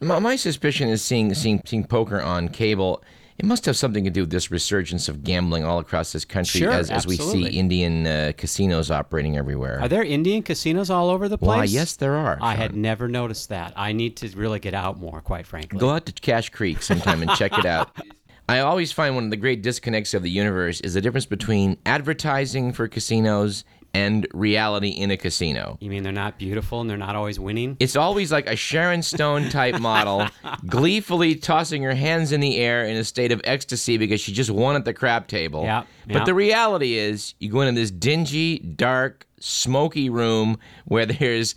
My, 0.00 0.18
my 0.18 0.36
suspicion 0.36 0.88
is 0.88 1.02
seeing 1.02 1.34
seeing 1.34 1.60
seeing 1.66 1.84
poker 1.84 2.20
on 2.20 2.48
cable. 2.48 3.02
It 3.38 3.46
must 3.46 3.64
have 3.66 3.76
something 3.76 4.04
to 4.04 4.10
do 4.10 4.20
with 4.20 4.30
this 4.30 4.50
resurgence 4.50 5.08
of 5.08 5.24
gambling 5.24 5.64
all 5.64 5.78
across 5.80 6.12
this 6.12 6.24
country 6.24 6.60
Sure, 6.60 6.70
as, 6.70 6.90
as 6.90 7.06
we 7.06 7.16
see. 7.16 7.46
Indian 7.48 8.06
uh, 8.06 8.32
casinos 8.36 8.90
operating 8.90 9.36
everywhere. 9.36 9.80
Are 9.80 9.88
there 9.88 10.04
Indian 10.04 10.42
casinos 10.42 10.90
all 10.90 11.08
over 11.10 11.28
the 11.28 11.38
place? 11.38 11.56
Why, 11.58 11.64
yes, 11.64 11.96
there 11.96 12.14
are. 12.14 12.38
I 12.40 12.52
Sean. 12.52 12.56
had 12.62 12.76
never 12.76 13.08
noticed 13.08 13.48
that. 13.48 13.72
I 13.74 13.92
need 13.92 14.16
to 14.18 14.28
really 14.36 14.60
get 14.60 14.74
out 14.74 14.98
more, 15.00 15.20
quite 15.22 15.46
frankly. 15.46 15.78
Go 15.78 15.90
out 15.90 16.06
to 16.06 16.12
Cache 16.12 16.50
Creek 16.50 16.82
sometime 16.82 17.22
and 17.22 17.30
check 17.32 17.58
it 17.58 17.66
out. 17.66 17.90
I 18.52 18.60
always 18.60 18.92
find 18.92 19.14
one 19.14 19.24
of 19.24 19.30
the 19.30 19.38
great 19.38 19.62
disconnects 19.62 20.12
of 20.12 20.22
the 20.22 20.28
universe 20.28 20.78
is 20.82 20.92
the 20.92 21.00
difference 21.00 21.24
between 21.24 21.78
advertising 21.86 22.74
for 22.74 22.86
casinos 22.86 23.64
and 23.94 24.26
reality 24.34 24.90
in 24.90 25.10
a 25.10 25.16
casino. 25.16 25.78
You 25.80 25.88
mean 25.88 26.02
they're 26.02 26.12
not 26.12 26.36
beautiful 26.36 26.82
and 26.82 26.90
they're 26.90 26.98
not 26.98 27.16
always 27.16 27.40
winning? 27.40 27.78
It's 27.80 27.96
always 27.96 28.30
like 28.30 28.46
a 28.46 28.54
Sharon 28.54 29.02
Stone 29.02 29.48
type 29.48 29.80
model, 29.80 30.28
gleefully 30.66 31.34
tossing 31.34 31.82
her 31.84 31.94
hands 31.94 32.30
in 32.30 32.40
the 32.40 32.58
air 32.58 32.84
in 32.84 32.94
a 32.98 33.04
state 33.04 33.32
of 33.32 33.40
ecstasy 33.44 33.96
because 33.96 34.20
she 34.20 34.34
just 34.34 34.50
won 34.50 34.76
at 34.76 34.84
the 34.84 34.92
crap 34.92 35.28
table. 35.28 35.64
Yeah, 35.64 35.84
But 36.06 36.26
the 36.26 36.34
reality 36.34 36.98
is, 36.98 37.32
you 37.38 37.50
go 37.50 37.62
into 37.62 37.80
this 37.80 37.90
dingy, 37.90 38.58
dark, 38.58 39.26
smoky 39.40 40.10
room 40.10 40.58
where 40.84 41.06
there's 41.06 41.54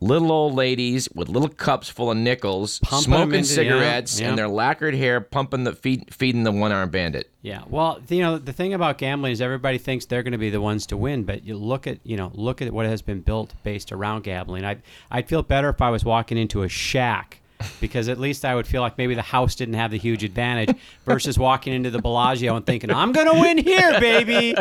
little 0.00 0.30
old 0.30 0.54
ladies 0.54 1.08
with 1.14 1.28
little 1.28 1.48
cups 1.48 1.88
full 1.88 2.10
of 2.10 2.16
nickels, 2.16 2.78
Pumping 2.80 3.04
smoking 3.04 3.34
into- 3.36 3.48
cigarettes, 3.48 4.20
yeah. 4.20 4.28
and 4.28 4.38
their 4.38 4.48
lacquered 4.48 4.94
hair 4.94 5.20
pumping 5.20 5.64
the 5.64 5.72
feed, 5.72 6.12
feeding 6.14 6.42
the 6.44 6.52
one-armed 6.52 6.92
bandit. 6.92 7.30
Yeah. 7.42 7.62
Well, 7.68 8.00
you 8.08 8.20
know, 8.20 8.38
the 8.38 8.52
thing 8.52 8.74
about 8.74 8.98
gambling 8.98 9.32
is 9.32 9.40
everybody 9.40 9.78
thinks 9.78 10.04
they're 10.04 10.22
going 10.22 10.32
to 10.32 10.38
be 10.38 10.50
the 10.50 10.60
ones 10.60 10.86
to 10.86 10.96
win, 10.96 11.24
but 11.24 11.44
you 11.44 11.56
look 11.56 11.86
at, 11.86 11.98
you 12.04 12.16
know, 12.16 12.30
look 12.34 12.60
at 12.60 12.72
what 12.72 12.86
has 12.86 13.02
been 13.02 13.20
built 13.20 13.54
based 13.62 13.92
around 13.92 14.24
gambling. 14.24 14.64
I'd, 14.64 14.82
I'd 15.10 15.28
feel 15.28 15.42
better 15.42 15.68
if 15.70 15.80
I 15.80 15.90
was 15.90 16.04
walking 16.04 16.36
into 16.38 16.62
a 16.62 16.68
shack 16.68 17.40
because 17.80 18.08
at 18.08 18.18
least 18.18 18.44
I 18.44 18.54
would 18.54 18.66
feel 18.66 18.80
like 18.82 18.98
maybe 18.98 19.14
the 19.14 19.22
house 19.22 19.54
didn't 19.54 19.74
have 19.74 19.90
the 19.90 19.98
huge 19.98 20.24
advantage 20.24 20.76
versus 21.04 21.38
walking 21.38 21.72
into 21.72 21.90
the 21.90 22.00
Bellagio 22.00 22.56
and 22.56 22.64
thinking, 22.66 22.90
I'm 22.90 23.12
going 23.12 23.26
to 23.32 23.40
win 23.40 23.58
here, 23.58 23.98
baby. 24.00 24.54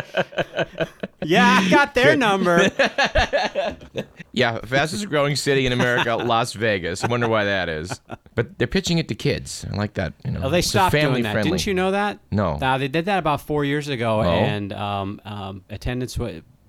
yeah, 1.24 1.60
I 1.62 1.70
got 1.70 1.94
their 1.96 2.16
number. 2.16 2.70
Yeah, 4.32 4.60
fastest 4.66 5.08
growing 5.08 5.38
city 5.38 5.66
in 5.66 5.72
America, 5.72 6.14
Las 6.18 6.52
Vegas. 6.52 7.06
I 7.06 7.08
wonder 7.08 7.30
why 7.30 7.46
that 7.46 7.70
is. 7.70 8.02
But 8.36 8.58
they're 8.58 8.68
pitching 8.68 8.98
it 8.98 9.08
to 9.08 9.16
kids. 9.16 9.66
I 9.72 9.78
like 9.78 9.94
that. 9.94 10.12
You 10.26 10.32
know, 10.32 10.42
Oh, 10.44 10.50
they 10.50 10.62
stopped 10.62 10.92
doing 10.94 11.24
that. 11.24 11.32
friendly. 11.32 11.52
Didn't 11.52 11.66
you 11.66 11.74
know 11.74 11.92
that? 11.92 12.20
No. 12.32 12.56
Uh, 12.62 12.78
they 12.78 12.90
did 12.90 13.06
that 13.06 13.18
about 13.18 13.40
four 13.40 13.64
years 13.64 13.88
ago, 13.88 14.20
Oh. 14.20 14.24
and 14.30 14.74
um, 14.74 15.22
um, 15.24 15.64
attendance 15.70 16.20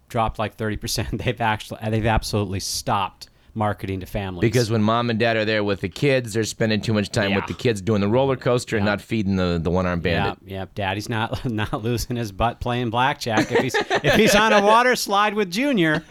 dropped 0.08 0.38
like 0.38 0.54
thirty 0.54 0.76
percent. 0.76 1.20
They've 1.24 1.40
actually 1.40 1.80
they've 1.90 2.06
absolutely 2.06 2.60
stopped 2.60 3.30
marketing 3.56 4.00
to 4.00 4.06
families 4.06 4.42
Because 4.42 4.70
when 4.70 4.82
mom 4.82 5.10
and 5.10 5.18
dad 5.18 5.36
are 5.36 5.44
there 5.44 5.64
with 5.64 5.80
the 5.80 5.88
kids, 5.88 6.34
they're 6.34 6.44
spending 6.44 6.80
too 6.80 6.92
much 6.92 7.10
time 7.10 7.34
with 7.34 7.46
the 7.46 7.54
kids 7.54 7.80
doing 7.80 8.00
the 8.00 8.08
roller 8.08 8.36
coaster 8.36 8.76
and 8.76 8.84
not 8.84 9.00
feeding 9.00 9.36
the, 9.36 9.58
the 9.62 9.70
one 9.70 9.86
armed 9.86 10.04
yeah, 10.04 10.22
bandit. 10.24 10.38
yeah, 10.46 10.64
Daddy's 10.74 11.08
not 11.08 11.44
not 11.50 11.82
losing 11.82 12.16
his 12.16 12.30
butt 12.32 12.60
playing 12.60 12.90
blackjack 12.90 13.50
if 13.50 13.58
he's 13.58 13.74
if 13.74 14.14
he's 14.14 14.34
on 14.34 14.52
a 14.52 14.60
water 14.62 14.94
slide 14.94 15.34
with 15.34 15.50
Junior. 15.50 16.04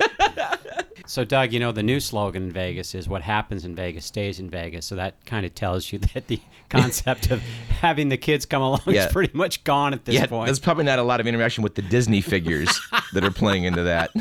So, 1.07 1.23
Doug, 1.23 1.53
you 1.53 1.59
know 1.59 1.71
the 1.71 1.83
new 1.83 1.99
slogan 1.99 2.45
in 2.45 2.51
Vegas 2.51 2.95
is 2.95 3.07
"What 3.07 3.21
happens 3.21 3.63
in 3.63 3.75
Vegas 3.75 4.05
stays 4.05 4.39
in 4.39 4.49
Vegas." 4.49 4.87
So 4.87 4.95
that 4.95 5.23
kind 5.27 5.45
of 5.45 5.53
tells 5.53 5.93
you 5.93 5.99
that 6.15 6.25
the 6.27 6.39
concept 6.69 7.29
of 7.29 7.41
having 7.79 8.09
the 8.09 8.17
kids 8.17 8.47
come 8.47 8.63
along 8.63 8.81
Yeah. 8.87 9.05
is 9.05 9.11
pretty 9.13 9.37
much 9.37 9.63
gone 9.63 9.93
at 9.93 10.03
this 10.05 10.15
Yeah, 10.15 10.25
point. 10.25 10.47
there's 10.47 10.59
probably 10.59 10.83
not 10.85 10.97
a 10.97 11.03
lot 11.03 11.19
of 11.19 11.27
interaction 11.27 11.63
with 11.63 11.75
the 11.75 11.83
Disney 11.83 12.21
figures 12.21 12.79
that 13.13 13.23
are 13.23 13.29
playing 13.29 13.65
into 13.65 13.83
that. 13.83 14.09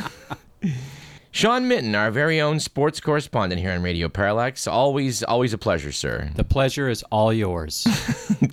Sean 1.35 1.67
Minton, 1.67 1.97
our 1.97 2.13
very 2.13 2.41
own 2.41 2.61
sports 2.61 3.01
correspondent 3.01 3.61
here 3.61 3.73
on 3.73 3.83
Radio 3.83 4.09
Parallax. 4.09 4.69
Always, 4.69 5.25
always 5.25 5.53
a 5.53 5.59
pleasure, 5.59 5.91
sir. 5.91 6.31
the 6.37 6.45
pleasure 6.45 6.89
is 6.89 7.03
all 7.11 7.33
yours. 7.33 7.89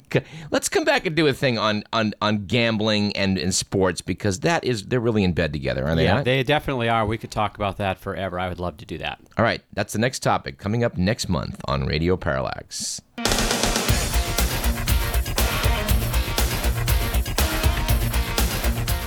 Let's 0.50 0.68
come 0.68 0.84
back 0.84 1.06
and 1.06 1.16
do 1.16 1.28
a 1.28 1.34
thing 1.34 1.60
on 1.60 1.84
on, 1.94 2.16
on 2.24 2.48
gambling 2.48 3.16
and, 3.16 3.38
and 3.38 3.54
sports 3.54 4.02
because 4.02 4.40
that 4.40 4.64
is 4.64 4.86
they're 4.88 5.00
really 5.00 5.24
in 5.24 5.34
bed 5.34 5.54
together, 5.54 5.86
aren't 5.86 5.98
they? 5.98 6.06
Yeah, 6.06 6.16
not? 6.16 6.26
they 6.26 6.42
definitely 6.42 6.90
are. 6.90 7.06
We 7.06 7.20
could 7.20 7.30
talk 7.30 7.56
about 7.56 7.78
that 7.78 8.00
forever. 8.00 8.40
I 8.40 8.50
would 8.50 8.60
love 8.60 8.78
to 8.78 8.86
do 8.86 8.98
that. 8.98 9.20
All 9.38 9.46
right, 9.46 9.62
that's 9.74 9.94
the 9.94 10.00
next 10.00 10.22
topic 10.22 10.58
coming 10.58 10.84
up 10.84 10.98
next 10.98 11.30
month 11.30 11.62
on 11.66 11.86
Radio 11.86 12.18
Parallax. 12.18 13.00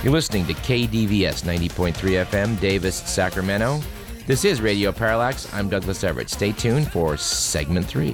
You're 0.05 0.13
listening 0.13 0.45
to 0.45 0.53
KDVS 0.53 1.45
90.3 1.45 1.93
FM, 2.25 2.59
Davis, 2.59 2.95
Sacramento. 2.95 3.81
This 4.27 4.45
is 4.45 4.61
Radio 4.61 4.91
Parallax. 4.91 5.51
I'm 5.51 5.67
Douglas 5.67 6.03
Everett. 6.03 6.29
Stay 6.29 6.51
tuned 6.51 6.91
for 6.91 7.17
segment 7.17 7.87
three. 7.87 8.13